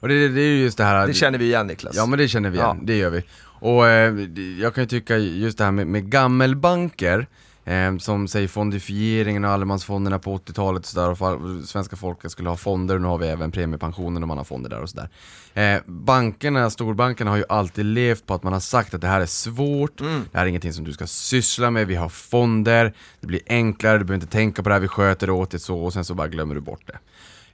[0.00, 1.96] Och det, det är ju just det här det känner vi igen Niklas.
[1.96, 2.86] Ja men det känner vi igen, Ja.
[2.86, 3.22] det gör vi.
[3.58, 4.14] Och eh,
[4.60, 7.26] jag kan ju tycka just det här med, med gammelbanker,
[7.66, 12.56] eh, som säger fondifieringen och allemansfonderna på 80-talet och sådär, och svenska folket skulle ha
[12.56, 15.08] fonder, och nu har vi även premiepensionen och man har fonder där och sådär.
[15.54, 19.20] Eh, bankerna, storbankerna har ju alltid levt på att man har sagt att det här
[19.20, 20.24] är svårt, Mm.
[20.32, 23.98] det här är ingenting som du ska syssla med, vi har fonder, det blir enklare,
[23.98, 26.04] du behöver inte tänka på det här, vi sköter det åt dig så, och sen
[26.04, 26.98] så bara glömmer du bort det.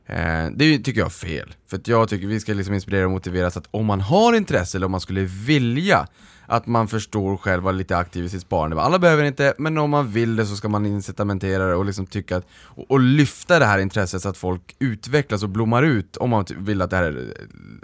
[0.06, 3.50] Eh, det tycker jag är fel, för jag tycker vi ska liksom inspirera och motivera
[3.50, 6.06] så att om man har intresse eller om man skulle vilja
[6.52, 8.82] att man förstår själv, vara lite aktiv i sitt sparande.
[8.82, 12.06] Alla behöver inte, men om man vill det så ska man incitamentera det och liksom
[12.06, 16.16] tycka att, och, och lyfta det här intresset så att folk utvecklas och blommar ut
[16.16, 17.34] om man vill att det här är,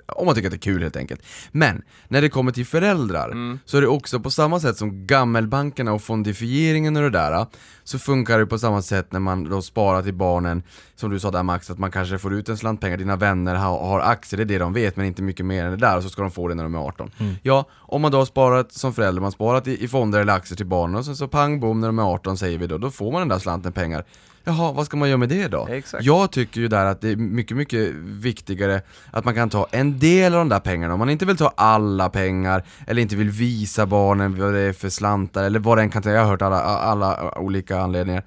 [0.06, 1.22] om man tycker att det är kul helt enkelt.
[1.50, 5.92] Men, när det kommer till föräldrar, så är det också på samma sätt som gammelbankerna
[5.92, 7.46] och fondifieringen och det där,
[7.84, 10.62] så funkar det på samma sätt när man då sparar till barnen,
[10.94, 13.54] som du sa där Max, att man kanske får ut en slant pengar, dina vänner
[13.54, 15.96] har, har aktier, det är det de vet, men inte mycket mer än det där,
[15.96, 17.10] och så ska de få det när de är 18.
[17.42, 18.24] Ja, om man då har
[18.58, 21.16] sparat som förälder, man har sparat i, i fonder eller aktier till barnen, och sen
[21.16, 23.38] så pang bom när de är 18 säger vi då, då får man den där
[23.38, 24.04] slanten pengar.
[24.44, 25.66] Jaha, vad ska man göra med det då?
[25.70, 26.04] Exakt.
[26.04, 28.82] Jag tycker ju där att det är mycket, mycket viktigare
[29.12, 31.52] att man kan ta en del av de där pengarna, om man inte vill ta
[31.56, 35.82] alla pengar, eller inte vill visa barnen vad det är för slantar, eller vad det
[35.82, 38.22] än kan ta, jag har hört alla, alla olika anledningar.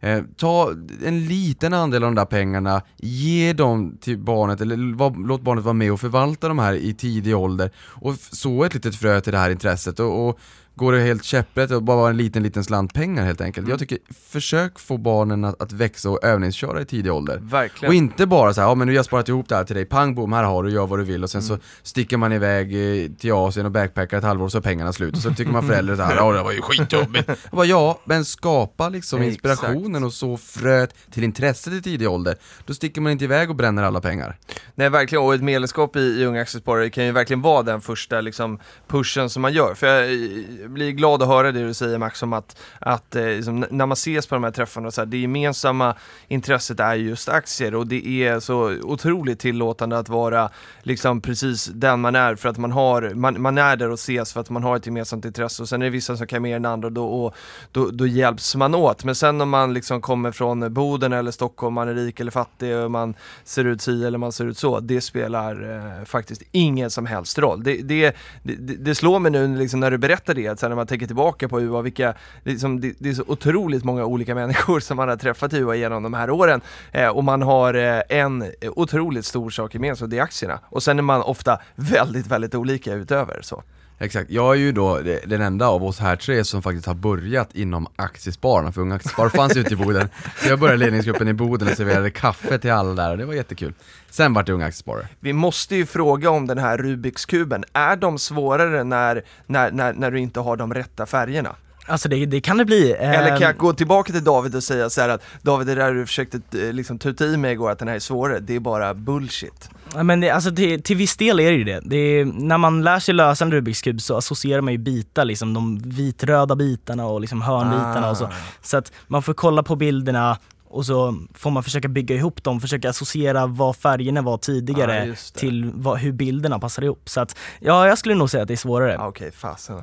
[0.00, 0.72] Eh, ta
[1.04, 5.64] en liten andel av de där pengarna, ge dem till barnet, eller var, låt barnet
[5.64, 9.32] vara med och förvalta de här i tidig ålder, och så ett litet frö till
[9.32, 10.38] det här intresset, och, och
[10.76, 13.68] går det helt käpprätt och bara en liten, liten slant pengar helt enkelt.
[13.68, 13.98] Jag tycker,
[14.28, 17.38] försök få barnen att, att växa och övningsköra i tidig ålder.
[17.42, 17.90] Verkligen.
[17.90, 19.76] Och inte bara så här, ja men nu har jag sparat ihop det här till
[19.76, 21.58] dig, pang bom, här har du, gör vad du vill och sen Mm.
[21.58, 22.66] så sticker man iväg
[23.04, 25.52] eh, till Asien och backpackar ett halvår och så är pengarna slut och så tycker
[25.52, 27.28] man förälder så här, ja det var ju skitjobbigt.
[27.28, 29.32] Jag bara, ja, men skapa liksom Exakt.
[29.32, 32.36] inspirationen och så fröet till intresset i tidig ålder.
[32.66, 34.38] Då sticker man inte iväg och bränner alla pengar.
[34.74, 38.20] Nej verkligen, och ett medlemskap i, i Unga Aktiesparare kan ju verkligen vara den första
[38.20, 38.58] liksom,
[38.88, 39.74] pushen som man gör.
[39.74, 43.66] För jag blir glad att höra det du säger Max om att, att eh, liksom,
[43.70, 45.94] när man ses på de här träffarna, så här, det gemensamma
[46.28, 50.50] intresset är just aktier och det är så otroligt tillåtande att vara
[50.82, 54.32] liksom precis den man är för att man har, man, man är där och ses
[54.32, 56.56] för att man har ett gemensamt intresse och sen är det vissa som kan mer
[56.56, 57.34] än andra och då, och
[57.72, 59.04] då, då hjälps man åt.
[59.04, 62.76] Men sen om man liksom kommer från Boden eller Stockholm, man är rik eller fattig
[62.76, 63.14] och man
[63.44, 67.38] ser ut si eller man ser ut så, det spelar eh, faktiskt ingen som helst
[67.38, 67.62] roll.
[67.62, 70.76] Det, det, det, det slår mig nu liksom när du berättar det, att sen när
[70.76, 74.80] man tänker tillbaka på UA, vilka, liksom, det, det är så otroligt många olika människor
[74.80, 76.60] som man har träffat i UA genom de här åren
[76.92, 78.44] eh, och man har eh, en
[78.76, 80.58] otroligt stor sak gemensamt, det är aktierna.
[80.68, 83.62] Och sen är man ofta väldigt, väldigt olika utöver så.
[83.98, 87.54] Exakt, jag är ju då den enda av oss här tre som faktiskt har börjat
[87.54, 90.08] inom Aktiespararna, för Unga Aktiespar fanns ju ute i Boden.
[90.42, 93.34] Så jag började ledningsgruppen i Boden och serverade kaffe till alla där och det var
[93.34, 93.72] jättekul.
[94.10, 95.08] Sen vart det Unga Aktiesparare.
[95.20, 99.92] Vi måste ju fråga om den här Rubiks kuben, är de svårare när, när, när,
[99.92, 101.56] när du inte har de rätta färgerna?
[101.86, 102.92] Alltså det, det kan det bli.
[102.92, 106.06] Eller kan jag gå tillbaka till David och säga så att David, det där du
[106.06, 108.94] försökte eh, liksom tuta i mig igår att den här är svårare, det är bara
[108.94, 109.70] bullshit.
[110.04, 111.80] Men det, alltså det, till viss del är det ju det.
[111.84, 115.24] det är, när man lär sig lösa en Rubiks kub så associerar man ju bitar,
[115.24, 118.24] liksom de vitröda bitarna och liksom hörnbitarna och så.
[118.24, 118.32] Ah.
[118.62, 120.38] Så att man får kolla på bilderna
[120.68, 125.34] och så får man försöka bygga ihop dem, försöka associera vad färgerna var tidigare det.
[125.34, 127.08] till vad, hur bilderna passar ihop.
[127.08, 128.98] Så att, ja, jag skulle nog säga att det är svårare.
[128.98, 129.76] Ah, Okej, fasen.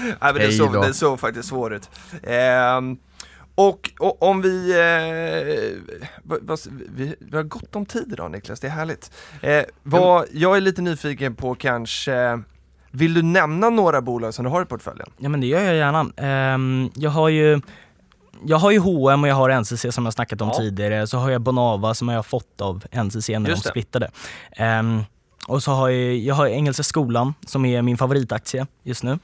[0.00, 1.90] Nej men det såg, det såg faktiskt svårt ut.
[2.22, 2.98] Ehm,
[3.54, 6.60] och, och om vi, eh, vad, vad,
[6.94, 9.12] vi, vi har gott om tid idag Niklas, det är härligt.
[9.42, 12.42] Eh, vad, jag är lite nyfiken på kanske,
[12.90, 15.10] vill du nämna några bolag som du har i portföljen?
[15.18, 16.06] Ja men det gör jag gärna.
[16.16, 17.60] Ehm, jag har ju
[18.46, 20.54] jag har ju H&M och jag har NCC som jag snackat om Ja.
[20.58, 24.10] tidigare, så har jag Bonava som jag har fått av NCC när Just de splittade.
[24.52, 25.02] Ehm,
[25.46, 29.18] och så har jag, jag har Engelska skolan som är min favoritaktie just nu.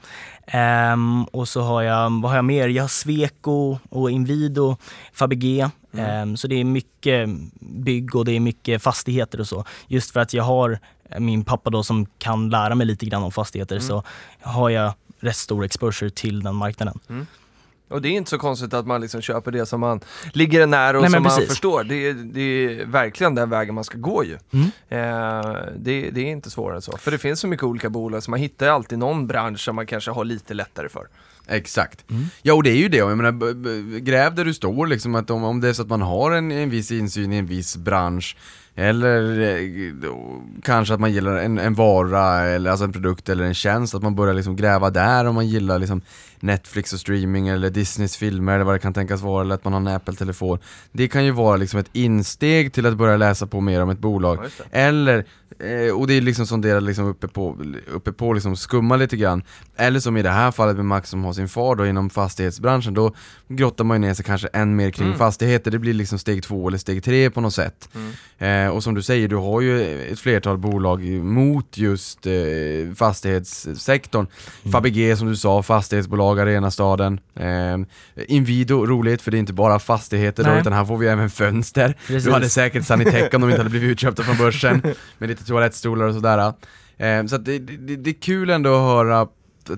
[0.47, 2.67] Ehm, och så har jag, vad har jag mer?
[2.67, 4.77] Jag har Sweco och Inwido,
[5.13, 5.69] Fabege.
[5.97, 9.65] Ehm, så det är mycket bygg och det är mycket fastigheter och så.
[9.87, 10.79] Just för att jag har
[11.19, 14.03] min pappa då som kan lära mig lite grann om fastigheter så
[14.41, 16.99] har jag rätt stor exposure till den marknaden.
[17.87, 19.99] Och det är inte så konstigt att man liksom köper det som man
[20.33, 21.83] ligger nära och Nej, som man förstår.
[21.83, 24.37] Det är, det är verkligen den vägen man ska gå ju.
[24.53, 24.65] Mm.
[24.89, 26.97] Eh, det, det är inte svårare än så.
[26.97, 29.85] För det finns så mycket olika bolag så man hittar alltid någon bransch som man
[29.85, 31.07] kanske har lite lättare för.
[31.49, 32.05] Exakt.
[32.41, 35.43] Ja och det är ju det, jag menar, gräv där du står liksom, att om,
[35.43, 38.35] om det är så att man har en, en viss insyn i en viss bransch
[38.79, 43.43] eller eh, då, kanske att man gillar en, en vara, eller alltså en produkt eller
[43.43, 46.01] en tjänst, att man börjar liksom gräva där om man gillar liksom
[46.39, 49.73] Netflix och streaming eller Disneys filmer eller vad det kan tänkas vara, eller att man
[49.73, 50.59] har en Apple-telefon.
[50.91, 53.99] Det kan ju vara liksom ett insteg till att börja läsa på mer om ett
[53.99, 54.45] bolag.
[54.71, 55.25] Eller,
[55.59, 57.57] eh, och det är liksom som det liksom uppe på,
[57.93, 59.43] uppe på liksom skumma lite grann.
[59.77, 62.93] Eller som i det här fallet med Max som har sin far då inom fastighetsbranschen,
[62.93, 63.13] då
[63.47, 65.17] grottar man ju ner sig kanske än mer kring Mm.
[65.19, 67.89] fastigheter, det blir liksom steg två eller steg tre på något sätt.
[68.37, 72.33] Eh, och som du säger, du har ju ett flertal bolag mot just eh,
[72.95, 74.27] fastighetssektorn.
[74.71, 77.19] Fabege som du sa, fastighetsbolag, Arenastaden.
[77.35, 77.77] Eh,
[78.27, 80.61] Inwido, roligt för det är inte bara fastigheter då, Nej.
[80.61, 81.95] utan här får vi även fönster.
[82.07, 82.23] Precis.
[82.23, 84.81] Du hade säkert Sanitec om de inte hade blivit utköpta från börsen
[85.17, 86.53] med lite toalettstolar och sådär.
[86.97, 89.27] Eh, så det, det, det är kul ändå att höra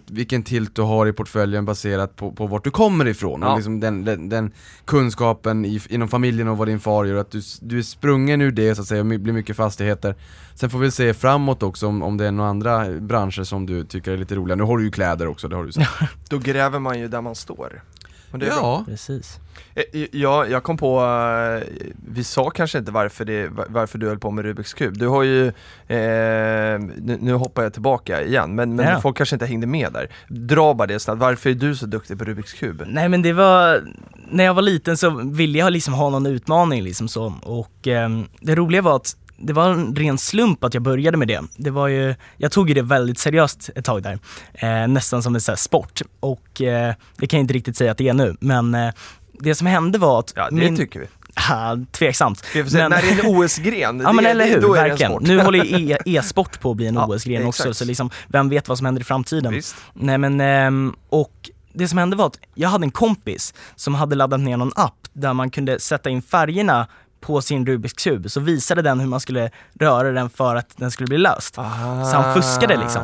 [0.07, 3.41] vilken tilt du har i portföljen baserat på, på vart du kommer ifrån.
[3.41, 3.51] Ja.
[3.51, 4.53] Och liksom den, den, den
[4.85, 8.51] kunskapen i, inom familjen och vad din far gör, att du, du är sprungen ur
[8.51, 10.15] det så att säga, och blir mycket fastigheter.
[10.55, 13.83] Sen får vi se framåt också om, om det är några andra branscher som du
[13.83, 14.55] tycker är lite roliga.
[14.55, 15.89] Nu har du ju kläder också, det har du sagt.
[16.29, 17.83] Då gräver man ju där man står.
[18.31, 18.59] Och det är bra.
[18.61, 19.39] ja, Precis.
[19.75, 21.67] Eh, Ja, jag kom på, eh,
[22.13, 24.97] vi sa kanske inte varför, det, varför du höll på med Rubiks kub.
[24.97, 29.01] Du har ju, eh, nu, nu hoppar jag tillbaka igen, men, men Ja.
[29.01, 30.07] folk kanske inte hängde med där.
[30.27, 32.83] Dra bara det snabbt, varför är du så duktig på Rubiks kub?
[32.87, 33.83] Nej men det var,
[34.31, 38.25] när jag var liten så ville jag liksom ha någon utmaning liksom så och ehm,
[38.41, 41.41] det roliga var att det var en ren slump att jag började med det.
[41.57, 44.19] Det var ju, jag tog ju det väldigt seriöst ett tag där.
[44.53, 46.01] Eh, nästan som en här sport.
[46.19, 48.93] Och eh, det kan jag inte riktigt säga att det är nu, men eh,
[49.33, 50.77] det som hände var att Ja, det min...
[50.77, 51.05] tycker vi.
[51.51, 52.39] Ah, tveksamt.
[52.39, 54.89] säga, Men- när det är en OS-gren, Ja men eller hur, då är det en
[54.89, 55.11] verkligen.
[55.11, 55.21] sport.
[55.23, 58.49] Nu håller ju e- e-sport på att bli en Ja, OS-gren också, så liksom, vem
[58.49, 59.53] vet vad som händer i framtiden.
[59.53, 59.75] Visst.
[59.93, 64.15] Nej men, ehm, och det som hände var att jag hade en kompis som hade
[64.15, 66.87] laddat ner någon app där man kunde sätta in färgerna
[67.21, 70.91] på sin Rubiks kub, så visade den hur man skulle röra den för att den
[70.91, 71.55] skulle bli löst.
[71.55, 73.01] Så han fuskade liksom.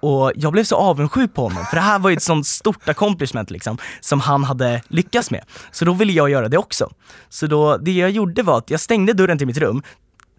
[0.00, 2.88] Och jag blev så avundsjuk på honom, för det här var ju ett sånt stort
[2.88, 5.44] accomplishment liksom, som han hade lyckats med.
[5.70, 6.90] Så då ville jag göra det också.
[7.28, 9.82] Så då, det jag gjorde var att jag stängde dörren till mitt rum,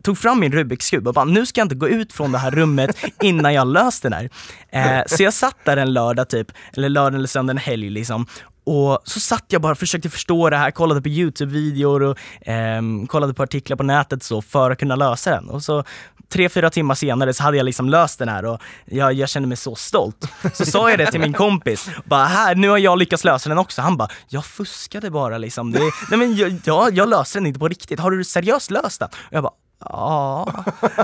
[0.03, 2.37] tog fram min Rubiks kub och bara, nu ska jag inte gå ut från det
[2.37, 4.29] här rummet innan jag löst den här.
[4.69, 8.25] Eh, så jag satt där en lördag typ, eller lördag eller söndag, en helg liksom.
[8.63, 12.81] Och så satt jag bara och försökte förstå det här, kollade på YouTube-videor och eh,
[13.07, 15.49] kollade på artiklar på nätet så för att kunna lösa den.
[15.49, 15.83] Och så
[16.29, 19.47] tre, fyra timmar senare så hade jag liksom löst den här och jag, jag kände
[19.47, 20.25] mig så stolt.
[20.53, 23.57] Så sa jag det till min kompis, bara här, nu har jag lyckats lösa den
[23.57, 23.81] också.
[23.81, 25.71] Han bara, jag fuskade bara liksom.
[25.71, 25.79] Det,
[26.09, 29.09] nej men jag, jag, jag löste den inte på riktigt, har du seriöst löst den?
[29.13, 29.53] Och jag bara,
[29.85, 30.47] Ja,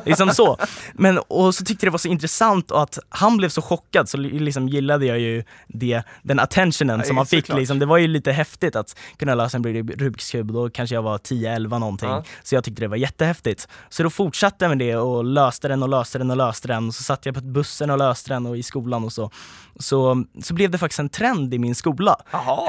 [0.05, 0.57] liksom så.
[0.93, 4.09] Men, och så tyckte jag det var så intressant och att han blev så chockad
[4.09, 7.45] så li- liksom gillade jag ju det, den attentionen som han fick.
[7.59, 7.79] Liksom.
[7.79, 11.01] Det var ju lite häftigt att kunna lösa en Rub- Rubiks kub, då kanske jag
[11.01, 12.09] var 10-11 någonting.
[12.09, 12.23] Ja.
[12.43, 13.67] Så jag tyckte det var jättehäftigt.
[13.89, 16.91] Så då fortsatte jag med det och löste den och löste den och löste den.
[16.91, 19.31] Så satt jag på bussen och löste den och i skolan och så.
[19.79, 22.15] Så, så blev det faktiskt en trend i min skola.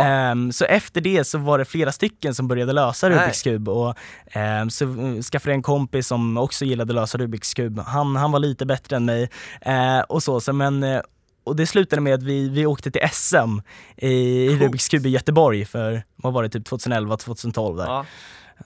[0.00, 3.10] Ehm, så efter det så var det flera stycken som började lösa.
[3.10, 3.94] Rubiks kub och
[4.30, 4.84] ehm, så
[5.22, 7.78] skaffade jag en kompis som också gillade att lösa Rubiks kub.
[7.78, 9.30] Han, han var lite bättre än mig
[9.60, 11.00] eh, och så, så men eh,
[11.44, 13.60] och det slutade med att vi, vi åkte till SM
[13.96, 14.08] i,
[14.46, 14.58] i.
[14.58, 17.84] Rubiks kub i Göteborg för, vad var det, typ 2011, 2012 där.
[17.84, 18.06] Ja.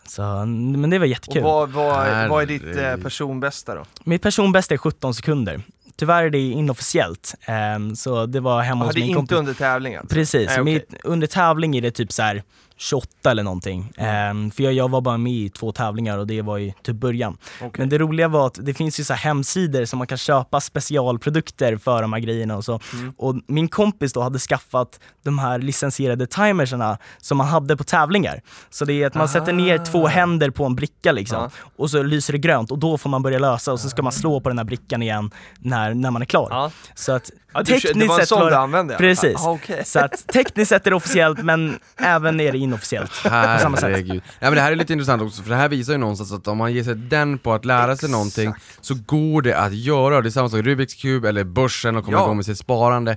[0.05, 1.43] Så, men det var Och jättekul.
[1.43, 3.85] vad, vad, vad är ditt eh, personbästa då?
[4.05, 5.63] Mitt personbästa är 17 sekunder.
[5.97, 9.17] Tyvärr är det inofficiellt, ehm, så det var hemma Ah, hos det är min inte
[9.19, 9.39] kompis.
[9.39, 10.07] under tävlingen?
[10.07, 10.75] Precis, Nej, okej.
[10.75, 12.43] mitt, under tävling är det typ så här
[12.81, 13.93] 28 eller någonting.
[13.97, 16.97] Ehm, för jag, jag var bara med i två tävlingar och det var i typ
[16.97, 17.37] början.
[17.57, 17.71] Okej.
[17.79, 21.77] Men det roliga var att det finns ju så hemsidor som man kan köpa specialprodukter
[21.77, 22.81] för de här grejerna och så.
[22.93, 23.15] Mm.
[23.17, 28.43] Och min kompis då hade skaffat de här licensierade timersarna som man hade på tävlingar.
[28.71, 31.51] Så det är att man sätter ner två händer på en bricka liksom Ja.
[31.77, 34.13] och så lyser det grönt och då får man börja lösa och så ska man
[34.13, 36.49] slå på den här brickan igen när, när man är klar.
[36.51, 36.71] Ja.
[36.95, 38.93] Så att Ja, du, det var en sån du använde?
[38.95, 38.99] ja.
[38.99, 39.37] Precis.
[39.37, 39.83] Ah, okej.
[39.85, 43.11] Så att tekniskt sett är det officiellt men även är det inofficiellt.
[43.23, 43.29] På
[43.61, 43.83] samma sätt.
[43.91, 44.23] Herregud.
[44.39, 46.49] Ja, men det här är lite intressant också, för det här visar ju någonstans att
[46.49, 50.21] om man ger sig den på att lära sig någonting så går det att göra.
[50.21, 52.25] Det är samma sak Rubiks kub eller börsen och komma Ja.
[52.25, 53.13] igång med sitt sparande.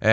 [0.00, 0.10] Eh,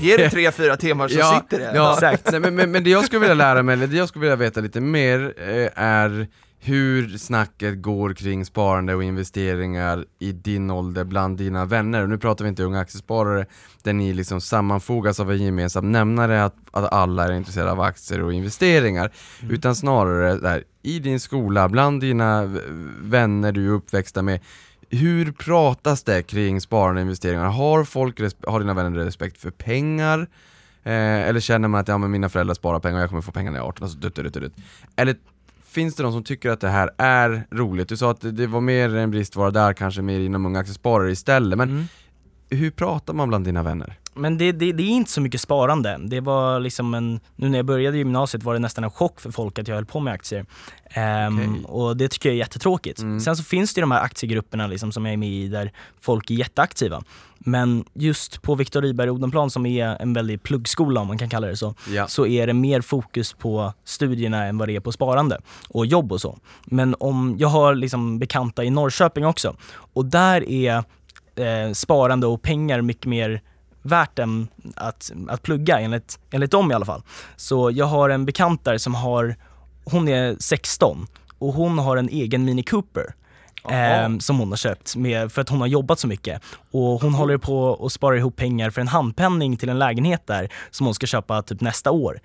[0.00, 1.72] Ge det tre, fyra timmar så sitter det.
[1.74, 2.30] Ja, Exakt.
[2.32, 4.36] Nej, men, men, men det jag skulle vilja lära mig, eller det jag skulle vilja
[4.36, 6.26] veta lite mer eh, är
[6.60, 12.02] hur snacket går kring sparande och investeringar i din ålder bland dina vänner.
[12.02, 13.46] Och nu pratar vi inte unga aktiesparare
[13.82, 18.22] där ni liksom sammanfogas av en gemensam nämnare att, att alla är intresserade av aktier
[18.22, 19.12] och investeringar.
[19.50, 22.58] Utan snarare där, i din skola, bland dina
[23.00, 24.40] vänner du är uppväxta med.
[24.90, 27.44] Hur pratas det kring sparande och investeringar?
[27.44, 30.28] Har, folk, har dina vänner respekt för pengar?
[30.82, 33.32] Eh, eller känner man att ja, men mina föräldrar sparar pengar och jag kommer få
[33.32, 33.84] pengar när jag är 18?
[33.84, 34.54] Alltså, dutt, dutt, dutt, dutt.
[34.96, 35.16] Eller
[35.68, 37.88] finns det någon som tycker att det här är roligt?
[37.88, 41.10] Du sa att det- det var mer en bristvara där, kanske mer inom unga aktiesparare
[41.10, 41.58] istället.
[41.58, 41.84] Men Mm.
[42.50, 43.98] hur pratar man bland dina vänner?
[44.18, 45.98] Men det, det, det är inte så mycket sparande.
[46.02, 49.30] Det var liksom en, nu när jag började gymnasiet var det nästan en chock för
[49.30, 50.46] folk att jag höll på med aktier.
[50.90, 51.64] Ehm, Okej.
[51.64, 52.98] Och det tycker jag är jättetråkigt.
[53.00, 53.20] Mm.
[53.20, 55.72] Sen så finns det ju de här aktiegrupperna liksom som jag är med i där
[56.00, 57.02] folk är jätteaktiva.
[57.38, 61.46] Men just på Viktor Rydberg Odenplan som är en väldig pluggskola om man kan kalla
[61.46, 62.06] det så, Ja.
[62.06, 66.12] så är det mer fokus på studierna än vad det är på sparande och jobb
[66.12, 66.38] och så.
[66.64, 69.56] Men om, jag har liksom bekanta i Norrköping också
[69.92, 70.76] och där är
[71.36, 73.42] eh, sparande och pengar mycket mer
[73.88, 77.02] värt än att, att plugga enligt, enligt dem i alla fall.
[77.36, 79.36] Så jag har en bekant där som har,
[79.84, 81.06] hon är 16
[81.38, 83.14] och hon har en egen Mini Cooper.
[83.70, 86.42] Eh, som hon har köpt med, för att hon har jobbat så mycket.
[86.70, 90.48] Och hon håller på att spara ihop pengar för en handpenning till en lägenhet där
[90.70, 92.20] som hon ska köpa typ nästa år.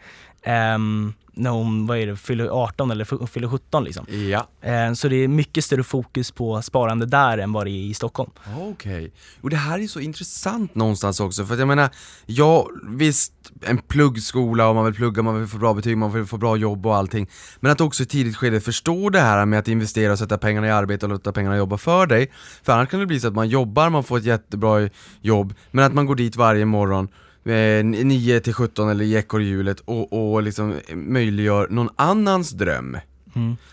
[0.45, 4.05] Ehm, när hon, vad är det, fyller 18 eller fyller 17 liksom.
[4.29, 4.47] Ja.
[4.61, 7.93] Eh, så det är mycket större fokus på sparande där än vad det är i
[7.93, 8.31] Stockholm.
[8.57, 9.13] Okej.
[9.41, 11.89] Och det här är så intressant någonstans också, för att jag menar,
[12.25, 12.67] ja
[12.97, 16.37] visst, en pluggskola och man vill plugga, man vill få bra betyg, man vill få
[16.37, 17.29] bra jobb och allting.
[17.59, 20.67] Men att också i tidigt skede förstå det här med att investera och sätta pengarna
[20.67, 22.31] i arbete och låta pengarna jobba för dig.
[22.63, 24.89] För annars kan det bli så att man jobbar, man får ett jättebra
[25.21, 27.07] jobb, men att man går dit varje morgon
[27.43, 32.97] 9 till 17 eller i ekorrhjulet och, och liksom möjliggör någon annans dröm.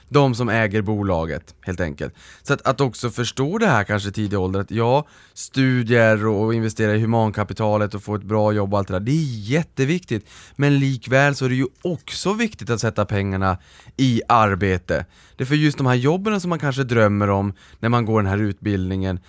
[0.09, 2.15] De som äger bolaget, helt enkelt.
[2.43, 6.55] Så att, att också förstå det här kanske i tidig ålder, att ja, studier och
[6.55, 10.29] investera i humankapitalet och få ett bra jobb och allt det där, det är jätteviktigt.
[10.57, 13.59] Men likväl så är det ju också viktigt att sätta pengarna
[13.97, 15.07] i arbete.
[15.37, 18.23] Det är för just de här jobben som man kanske drömmer om när man går
[18.23, 19.21] den här utbildningen,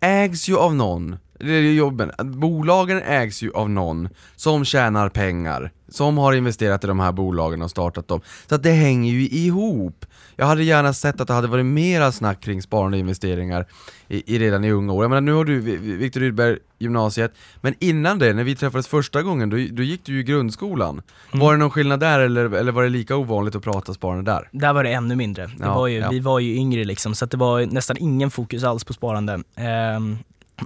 [0.00, 1.16] ägs ju av någon.
[1.38, 2.10] Det är ju jobben.
[2.24, 7.62] Bolagen ägs ju av någon som tjänar pengar, som har investerat i de här bolagen
[7.62, 8.20] och startat dem.
[8.48, 10.04] Så att det hänger ju ihop.
[10.36, 13.66] Jag hade gärna sett att det hade varit mera snack kring sparande och investeringar
[14.08, 15.04] i, i redan i unga år.
[15.04, 18.56] Jag menar, nu har du Vi- Vi- Viktor Rydberg gymnasiet, men innan det, när vi
[18.56, 21.02] träffades första gången, då, då gick du ju i grundskolan.
[21.32, 24.48] Var det någon skillnad där eller, eller var det lika ovanligt att prata sparande där?
[24.52, 25.46] Där var det ännu mindre.
[25.46, 26.10] Det Ja, var ju, ja.
[26.10, 29.42] Vi var ju yngre liksom, så att det var nästan ingen fokus alls på sparande.
[29.56, 30.18] Ehm,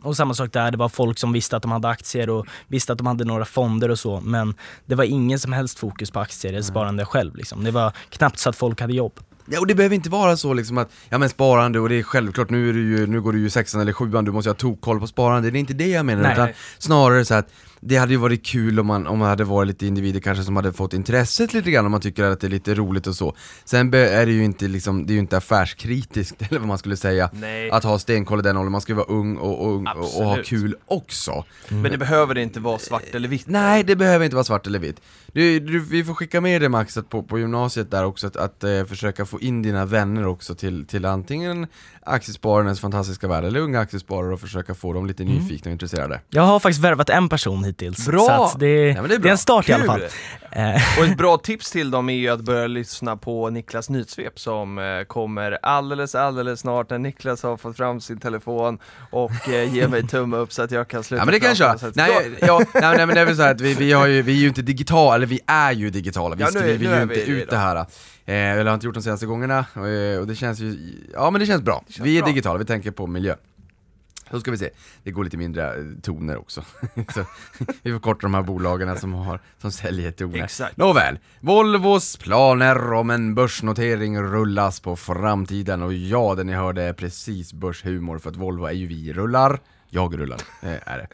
[0.03, 2.93] och samma sak där, det var folk som visste att de hade aktier och visste
[2.93, 4.55] att de hade några fonder och så, men
[4.87, 7.37] det var ingen som helst fokus på aktier eller sparande själv.
[7.37, 7.65] Liksom.
[7.65, 9.13] Det var knappt så att folk hade jobb.
[9.47, 12.03] Ja, och det behöver inte vara så liksom att, ja men sparande och det är
[12.03, 14.55] självklart, nu, är du ju, nu går du ju sexan eller sjuan, du måste ha
[14.55, 16.33] tokkoll på sparande, det är inte det jag menar, Nej.
[16.33, 17.49] utan snarare så att
[17.81, 20.57] det hade ju varit kul om man, om man hade varit lite individer kanske som
[20.57, 23.35] hade fått intresset lite grann, om man tycker att det är lite roligt och så.
[23.65, 26.97] Sen är det ju inte liksom, det är ju inte affärskritiskt eller vad man skulle
[26.97, 27.71] säga, Nej.
[27.71, 30.25] att ha stenkoll i den åldern, man ska ju vara ung och, och, och, och
[30.25, 31.45] ha kul också.
[31.69, 33.47] Men det behöver inte vara svart eller vitt.
[33.47, 35.01] Nej, det behöver inte vara svart eller vitt.
[35.33, 38.37] Du, du, vi får skicka med dig Max att på, på gymnasiet där också, att,
[38.37, 41.67] att eh, försöka få in dina vänner också till, till antingen
[42.03, 46.21] Aktiespararnas fantastiska värld eller unga aktiesparare och försöka få dem lite nyfikna och intresserade.
[46.29, 48.07] Jag har faktiskt värvat en person hittills.
[48.07, 48.27] Bra!
[48.27, 49.29] Så att det, Ja, det är det, bra.
[49.29, 50.01] är en start i alla fall.
[50.01, 50.09] Kul.
[50.99, 54.79] Och ett bra tips till dem är ju att börja lyssna på Niklas nyhetssvep som
[54.79, 58.79] eh, kommer alldeles, alldeles snart när Niklas har fått fram sin telefon
[59.11, 61.49] och eh, ger mig tumme upp så att jag kan sluta Ja men det kan
[61.49, 61.71] jag köra.
[61.71, 64.07] Att- Nej, ja, nej, nej men det är väl så här att vi, vi, har
[64.07, 66.79] ju, vi är ju inte digitala, eller vi är ju digitala, vi Ja, nu skriver
[66.79, 67.55] nu ju är inte vi det ut då.
[67.55, 67.77] det här.
[67.77, 67.87] Eh,
[68.35, 70.77] eller har inte gjort de senaste gångerna, och, och det känns ju,
[71.15, 71.85] ja men det känns bra.
[71.89, 72.29] känns vi är bra.
[72.31, 73.35] digitala, vi tänker på miljö.
[74.31, 74.71] Då ska vi se,
[75.03, 76.65] det går lite mindre eh, toner också.
[77.15, 77.25] så,
[77.83, 80.45] vi förkortar de här bolagen som, har, som säljer toner.
[80.45, 80.77] Exakt.
[80.77, 86.93] Nåväl, Volvos planer om en börsnotering rullas på framtiden och ja, det ni hörde är
[86.93, 91.09] precis börshumor för att Volvo är ju vi rullar, jag rullar, eh, är det.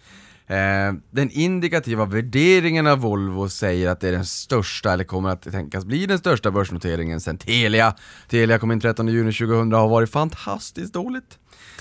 [0.49, 5.43] Eh, den indikativa värderingen av Volvo säger att det är den största, eller kommer att
[5.43, 7.95] tänkas bli den största börsnoteringen sen Telia.
[8.29, 11.39] Telia kom in 13 juni 2000 och har varit fantastiskt dåligt.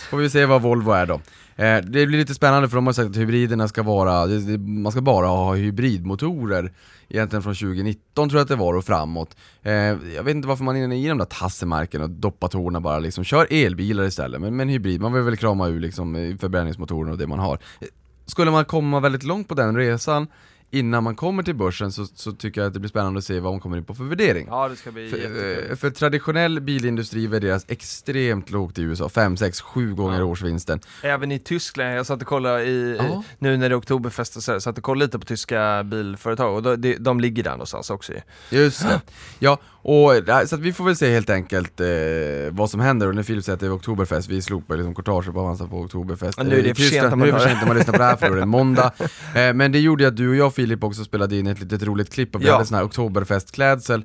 [0.09, 1.21] Får vi se vad Volvo är då.
[1.55, 4.27] Eh, det blir lite spännande för de har sagt att hybriderna ska vara,
[4.57, 6.71] man ska bara ha hybridmotorer
[7.09, 9.37] Egentligen från 2019 tror jag att det var och framåt.
[9.63, 9.73] Eh,
[10.15, 12.99] jag vet inte varför man är inne i de där tassemärken och doppar tårna bara
[12.99, 13.23] liksom.
[13.23, 17.27] Kör elbilar istället, men, men hybrid, man vill väl krama ur liksom förbränningsmotorerna och det
[17.27, 17.59] man har.
[17.79, 17.87] Eh,
[18.25, 20.27] skulle man komma väldigt långt på den resan
[20.75, 23.39] innan man kommer till börsen så, så tycker jag att det blir spännande att se
[23.39, 24.47] vad man kommer in på för värdering.
[24.49, 25.71] Ja det ska bli För, jättekul.
[25.71, 30.23] eh, för traditionell bilindustri värderas extremt lågt i USA, 5, 6, 7 gånger Ja.
[30.25, 30.79] årsvinsten.
[31.03, 33.23] Även i Tyskland, jag satt och kollade i, Ja.
[33.39, 36.77] nu när det är oktoberfest och så, satt och kollade lite på tyska bilföretag och
[36.77, 38.19] de, de ligger där någonstans också ju.
[38.59, 39.01] Just det.
[39.39, 39.57] Ja,
[39.87, 41.87] och ja, så vi får väl se helt enkelt eh,
[42.51, 45.33] vad som händer och när Filip säger att det är oktoberfest, vi slopar liksom courtage
[45.33, 46.37] på Avanza på oktoberfest.
[46.37, 47.49] Ja, nu är det Eh, i för sent Tyskland- när man Nu är det för
[47.49, 48.91] sent när man lyssnar på det här för då är det måndag.
[49.35, 51.83] Eh, men det gjorde ju att du och jag Filip också spelade in ett litet
[51.83, 52.53] roligt klipp och vi Ja.
[52.53, 54.03] hade sån här oktoberfestklädsel.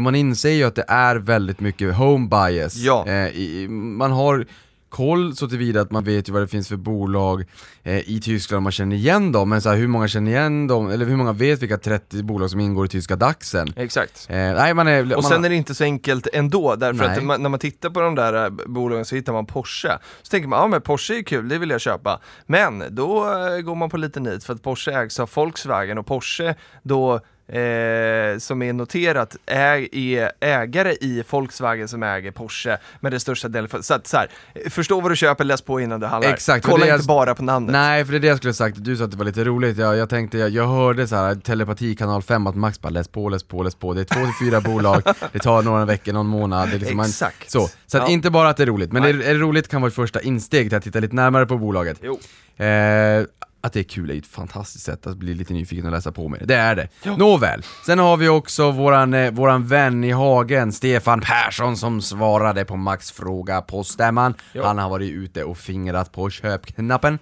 [0.00, 2.76] Man inser ju att det är väldigt mycket home bias.
[2.76, 3.06] Ja.
[3.06, 4.46] Eh, i, man har
[4.88, 7.44] koll så tillvida att man vet ju vad det finns för bolag
[7.82, 10.90] eh, i Tyskland, man känner igen dem, men så här, hur många känner igen dem,
[10.90, 13.72] eller hur många vet vilka 30 bolag som ingår i tyska DAXen?
[13.76, 14.26] Exakt.
[14.30, 17.18] Eh, nej, man är, Och man, sen är det inte så enkelt ändå, därför Nej.
[17.18, 19.98] att man, när man tittar på de där äh, bolagen så hittar man Porsche.
[20.22, 22.20] Så tänker man, ja men Porsche är kul, det vill jag köpa.
[22.46, 26.06] Men då äh, går man på lite nit för att Porsche ägs av Volkswagen och
[26.06, 33.12] Porsche då eh, som är noterat är, är ägare i Volkswagen som äger Porsche med
[33.12, 33.82] det största delen.
[33.82, 34.28] Så att så här,
[34.70, 36.32] förstå vad du köper, läs på innan du handlar.
[36.32, 37.72] Exakt, Kolla det inte bara på namnet.
[37.72, 39.78] Nej, för det är det jag skulle sagt, du sa att det var lite roligt,
[39.78, 43.08] jag, jag tänkte, jag, jag hörde så här telepati kanal 5 att Max bara läs
[43.08, 46.12] på, läs på, läs på, det är två till fyra bolag, det tar några veckor,
[46.12, 47.50] någon månad, det liksom Exakt.
[47.50, 47.68] så.
[47.86, 48.08] Så att Ja.
[48.08, 49.10] inte bara att det är roligt, men Nej.
[49.10, 51.58] är, är det roligt kan vara ett första insteg till att titta lite närmare på
[51.58, 51.98] bolaget.
[52.02, 52.18] Jo.
[52.64, 53.24] Eh,
[53.60, 56.12] att det är kul är ju ett fantastiskt sätt att bli lite nyfiken och läsa
[56.12, 56.88] på med det, är det.
[57.16, 62.64] Nåväl, sen har vi också våran, eh, våran vän i hagen, Stefan Persson, som svarade
[62.64, 64.34] på Max fråga på stämman.
[64.52, 64.62] Jo.
[64.64, 67.18] Han har varit ute och fingrat på köpknappen.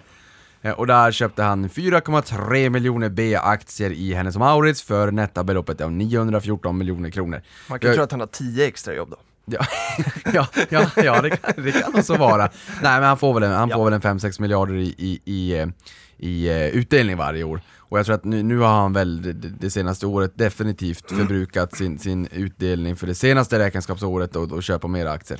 [0.61, 5.91] Eh, Och där köpte han 4,3 miljoner B-aktier i Hennes och Mauritz för nettabeloppet av
[5.91, 7.41] 914 miljoner kronor.
[7.69, 9.17] Man kan Jag- tro att han har tio extra jobb då.
[9.49, 9.65] Ja,
[10.33, 12.43] ja, ja, ja det, kan, det kan nog så vara.
[12.81, 13.75] Nej men han får väl en, han Ja.
[13.75, 15.67] får väl en 5-6 miljarder i, i, i, eh,
[16.17, 17.61] i eh, utdelning varje år.
[17.77, 21.75] Och jag tror att nu, nu har han väl det, det senaste året definitivt förbrukat
[21.77, 25.39] sin, sin utdelning för det senaste räkenskapsåret och, och köpa mer aktier.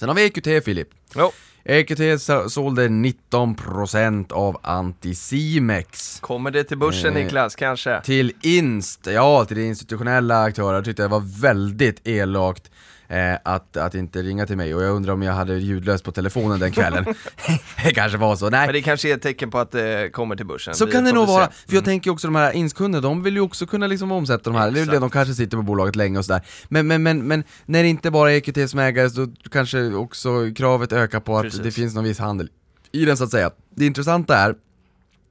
[0.00, 0.88] Sen har vi EQT Filip.
[1.16, 1.30] Jo.
[1.64, 8.00] EQT så- sålde 19% av Anticimex Kommer det till börsen Eh, Niklas, kanske?
[8.00, 12.70] till Inst, ja till institutionella aktörer, jag tyckte det var väldigt elakt
[13.12, 16.12] eh, att, att inte ringa till mig och jag undrar om jag hade ljudlöst på
[16.12, 17.04] telefonen den kvällen.
[17.84, 18.66] det kanske var så, nej.
[18.66, 20.74] Men det kanske är ett tecken på att det kommer till börsen.
[20.74, 23.34] Så Vi kan det nog vara, för jag tänker också de här inskunderna, de vill
[23.34, 25.00] ju också kunna liksom omsätta de här, eller Exakt.
[25.00, 26.42] de kanske sitter på bolaget länge och sådär.
[26.68, 30.54] Men, men, men, men när det inte bara är EQT som ägare så kanske också
[30.56, 31.60] kravet ökar på att Precis.
[31.60, 32.48] det finns någon viss handel
[32.92, 33.50] i den så att säga.
[33.70, 34.54] Det intressanta är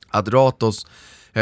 [0.09, 0.91] att Ratos eh,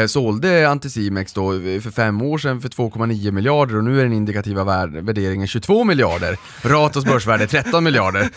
[0.06, 4.12] sålde Anticimex då eh, för fem år sedan för 2,9 miljarder och nu är den
[4.12, 6.38] indikativa vär- värderingen 22 miljarder.
[6.62, 8.30] Ratos börsvärde är 13 miljarder.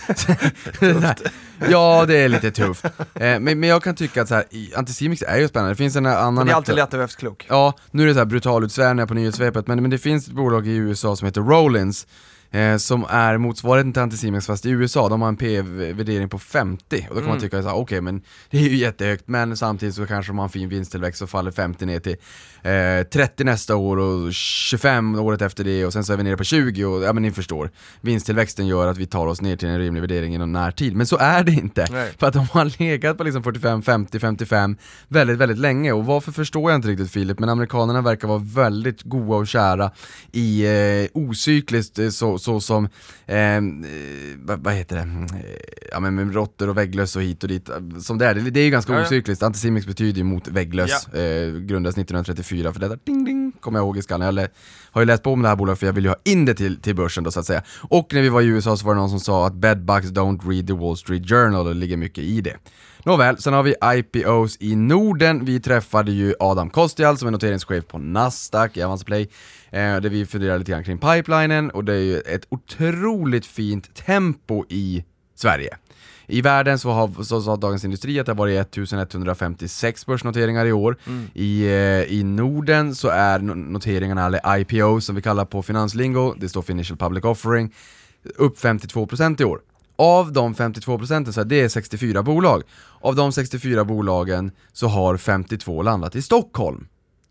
[1.69, 2.85] ja, det är lite tufft.
[2.85, 4.43] Eh, men, men jag kan tycka att så här,
[4.75, 6.33] Anticimex är ju spännande, det finns en annan...
[6.33, 7.45] Men det är alltid lätt att vara efterklok.
[7.49, 10.33] Ja, nu är det så här brutal utsvävningar på nyhetssvepet, men, men det finns ett
[10.33, 12.07] bolag i USA som heter Rollins
[12.53, 17.07] eh, som är motsvarigheten till Anticimex fast i USA, de har en P-värdering på 50
[17.09, 20.05] och då kan man tycka här, okej men det är ju jättehögt men samtidigt så
[20.05, 22.15] kanske de har en fin vinsttillväxt så faller 50 ner till
[22.61, 26.37] eh, 30 nästa år och 25 året efter det och sen så är vi nere
[26.37, 27.71] på 20 och ja men ni förstår.
[28.01, 31.17] Vinsttillväxten gör att vi tar oss ner till en rimlig värdering inom närtid, men så
[31.17, 31.87] är det inte.
[31.91, 32.11] Nej.
[32.17, 34.77] För att de har legat på liksom 45, 50, 55
[35.07, 35.91] väldigt, väldigt länge.
[35.91, 39.91] Och varför förstår jag inte riktigt Filip, men amerikanerna verkar vara väldigt goa och kära
[40.31, 42.87] i eh, ocykliskt eh, så, så som,
[43.25, 43.61] eh, eh,
[44.37, 47.69] vad, vad heter det, eh, ja men med råttor och vägglöss och hit och dit,
[47.69, 49.05] eh, som det är, det, det är ju ganska Ja, ja.
[49.05, 53.85] ocykliskt, Anticimex betyder ju mot vägglöss, eh, grundades 1934 för detta, ding ding, kommer jag
[53.85, 54.47] ihåg i skallen, jag lä-
[54.91, 56.53] har ju läst på om det här bolaget för jag vill ju ha in det
[56.53, 57.63] till, till börsen då så att säga.
[57.81, 60.49] Och när vi var i USA så var det någon som sa att bedbugs don't
[60.49, 62.55] read the Wall Street Journal och det ligger mycket i det.
[63.05, 65.45] Nåväl, sen har vi IPOs i Norden.
[65.45, 69.21] Vi träffade ju Adam Kostial som är noteringschef på Nasdaq i Avanzaplay.
[69.71, 73.95] Eh, där vi funderar lite grann kring pipelinen och det är ju ett otroligt fint
[73.95, 75.03] tempo i
[75.35, 75.77] Sverige.
[76.27, 80.71] I världen så, har, så sa Dagens Industri att det har varit 1156 börsnoteringar i
[80.71, 80.97] år.
[81.33, 86.33] I, eh, I Norden så är no- noteringarna, eller IPO som vi kallar på finanslingo,
[86.37, 87.73] det står för Initial Public Offering,
[88.35, 89.59] upp 52% i år.
[89.95, 92.63] Av de 52 procenten, så är det 64 bolag.
[93.01, 96.87] Av de 64 bolagen så har 52 landat i Stockholm.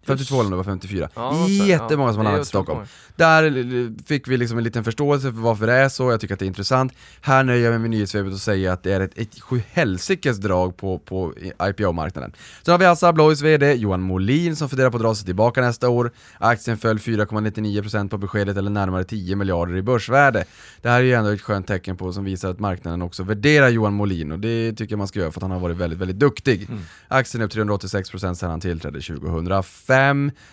[0.07, 1.09] 52 landade var 54.
[1.15, 2.79] Ja, Jättemånga som har det landat i Stockholm.
[2.79, 2.89] många.
[3.17, 6.35] Där eh, fick vi liksom en liten förståelse för varför det är så, jag tycker
[6.35, 6.93] att det är intressant.
[7.21, 10.77] Här nöjer jag mig med nyhetssvepet och säga att det är ett, ett sjuhelsikes drag
[10.77, 11.33] på, på
[11.69, 12.33] IPO-marknaden.
[12.63, 15.61] Sen har vi Assa Abloys VD Johan Molin som funderar på att dra sig tillbaka
[15.61, 16.11] nästa år.
[16.39, 20.45] Aktien föll 4,99% på beskedet eller närmare 10 miljarder i börsvärde.
[20.83, 23.69] Det här är ju ändå ett skönt tecken på som visar att marknaden också värderar
[23.69, 25.99] Johan Molin och det tycker jag man ska göra för att han har varit väldigt,
[25.99, 26.69] väldigt duktig.
[27.09, 29.92] Aktien är upp 386% sedan han tillträdde 2005.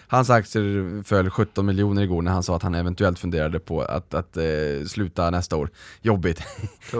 [0.07, 4.13] Hans aktier föll 17 miljoner igår när han sa att han eventuellt funderade på att,
[4.13, 4.43] att eh,
[4.87, 5.69] sluta nästa år.
[6.01, 6.41] Jobbigt.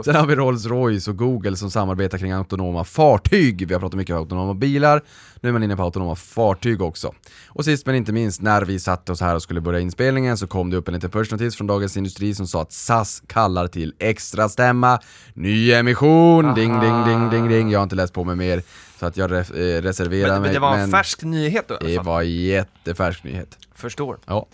[0.06, 3.68] Sen har vi Rolls-Royce och Google som samarbetar kring autonoma fartyg.
[3.68, 5.02] Vi har pratat mycket om autonoma bilar,
[5.42, 7.14] nu är man inne på autonoma fartyg också.
[7.48, 10.48] Och sist men inte minst, när vi satte oss här och skulle börja inspelningen så
[10.48, 13.94] kom det upp en liten pushnotis från Dagens Industri som sa att SAS kallar till
[14.00, 15.00] extra stämma,
[15.34, 17.72] ny emission, ding ding ding ding ding.
[17.72, 18.64] Jag har inte läst på mig mer
[19.00, 20.47] så att jag re- eh, reserverar Men, mig.
[20.47, 23.58] men det var en men färsk nyhet då det var jättefärsk nyhet.
[23.76, 24.18] Förstår.
[24.26, 24.47] Ja.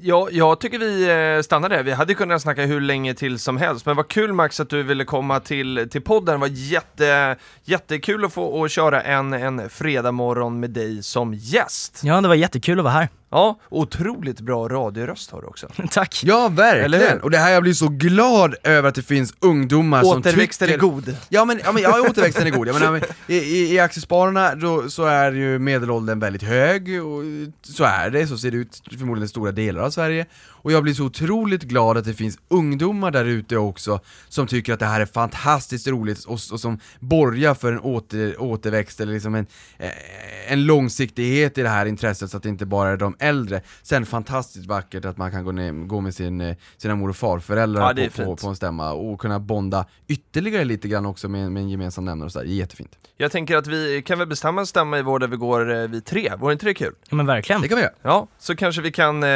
[0.00, 1.02] Ja, jag tycker vi
[1.36, 1.82] eh, stannar där.
[1.82, 4.82] Vi hade kunnat snacka hur länge till som helst, men vad kul Max att du
[4.82, 6.32] ville komma till, till podden.
[6.34, 11.34] Det var jätte, jättekul att få att köra en, en fredag morgon med dig som
[11.34, 12.00] gäst.
[12.04, 13.08] Ja, det var jättekul att vara här.
[13.30, 15.68] Ja, otroligt bra radioröst har du också.
[15.92, 16.22] Tack!
[16.24, 17.20] Ja, verkligen!
[17.20, 20.78] Och det här, jag blir så glad över att det finns ungdomar som Återväxten tycker...
[20.78, 21.16] är god.
[21.28, 22.68] Ja men, ja, men ja, återväxten är god.
[22.68, 27.22] Jag menar, men, I, i, i Aktiespararna då, så är ju medelåldern väldigt hög, och
[27.62, 30.26] så är det, så ser det ut förmodligen i stora delar av Sverige.
[30.60, 34.72] Och jag blir så otroligt glad att det finns ungdomar där ute också som tycker
[34.72, 39.12] att det här är fantastiskt roligt och, och som borgar för en åter, återväxt eller
[39.12, 39.46] liksom en,
[39.78, 43.62] eh, en långsiktighet i det här intresset så att det inte bara är de äldre.
[43.82, 47.16] Sen fantastiskt vackert att man kan gå, ner, gå med sin, eh, sina mor och
[47.16, 51.52] farföräldrar Ja, på, på, på en stämma och kunna bonda ytterligare lite grann också med,
[51.52, 52.98] med en gemensam nämnare och sådär, jättefint.
[53.20, 55.88] Jag tänker att vi kan väl bestämma en stämma i vår där vi går eh,
[55.88, 56.94] vi tre, vore inte det kul?
[57.08, 57.62] Ja men verkligen.
[57.62, 57.92] Det kan vi göra.
[58.02, 59.28] Ja, så kanske vi kan eh,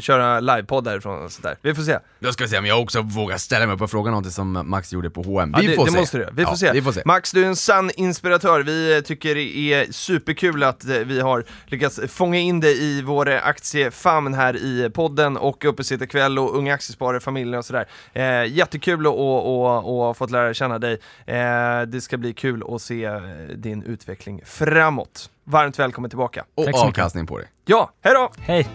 [0.00, 1.56] köra livepodd därifrån och sådär.
[1.62, 1.98] Vi får se.
[2.18, 4.62] Då ska vi se om jag också vågar ställa mig upp och fråga någonting som
[4.70, 5.50] Max gjorde på H&M.
[5.54, 5.98] Ja, Vi det, får det se.
[5.98, 6.32] måste du göra.
[6.36, 6.72] Vi får Ja, se.
[6.72, 7.02] Vi får se.
[7.04, 8.60] Max, du är en sann inspiratör.
[8.62, 13.02] Vi eh, tycker det är superkul att eh, vi har lyckats fånga in dig i
[13.02, 17.86] vår eh, aktiefamn här i podden och Uppesittarkväll och Unga Aktiesparare, familjen och sådär.
[18.12, 20.92] Eh, jättekul att och, och, och fått lära känna dig.
[21.26, 23.13] Eh, det ska bli kul att se
[23.54, 25.30] din utveckling framåt.
[25.44, 26.44] Varmt välkommen tillbaka.
[26.54, 27.46] Och avkastning på det.
[27.64, 28.30] Ja, hej då!
[28.38, 28.68] Hej!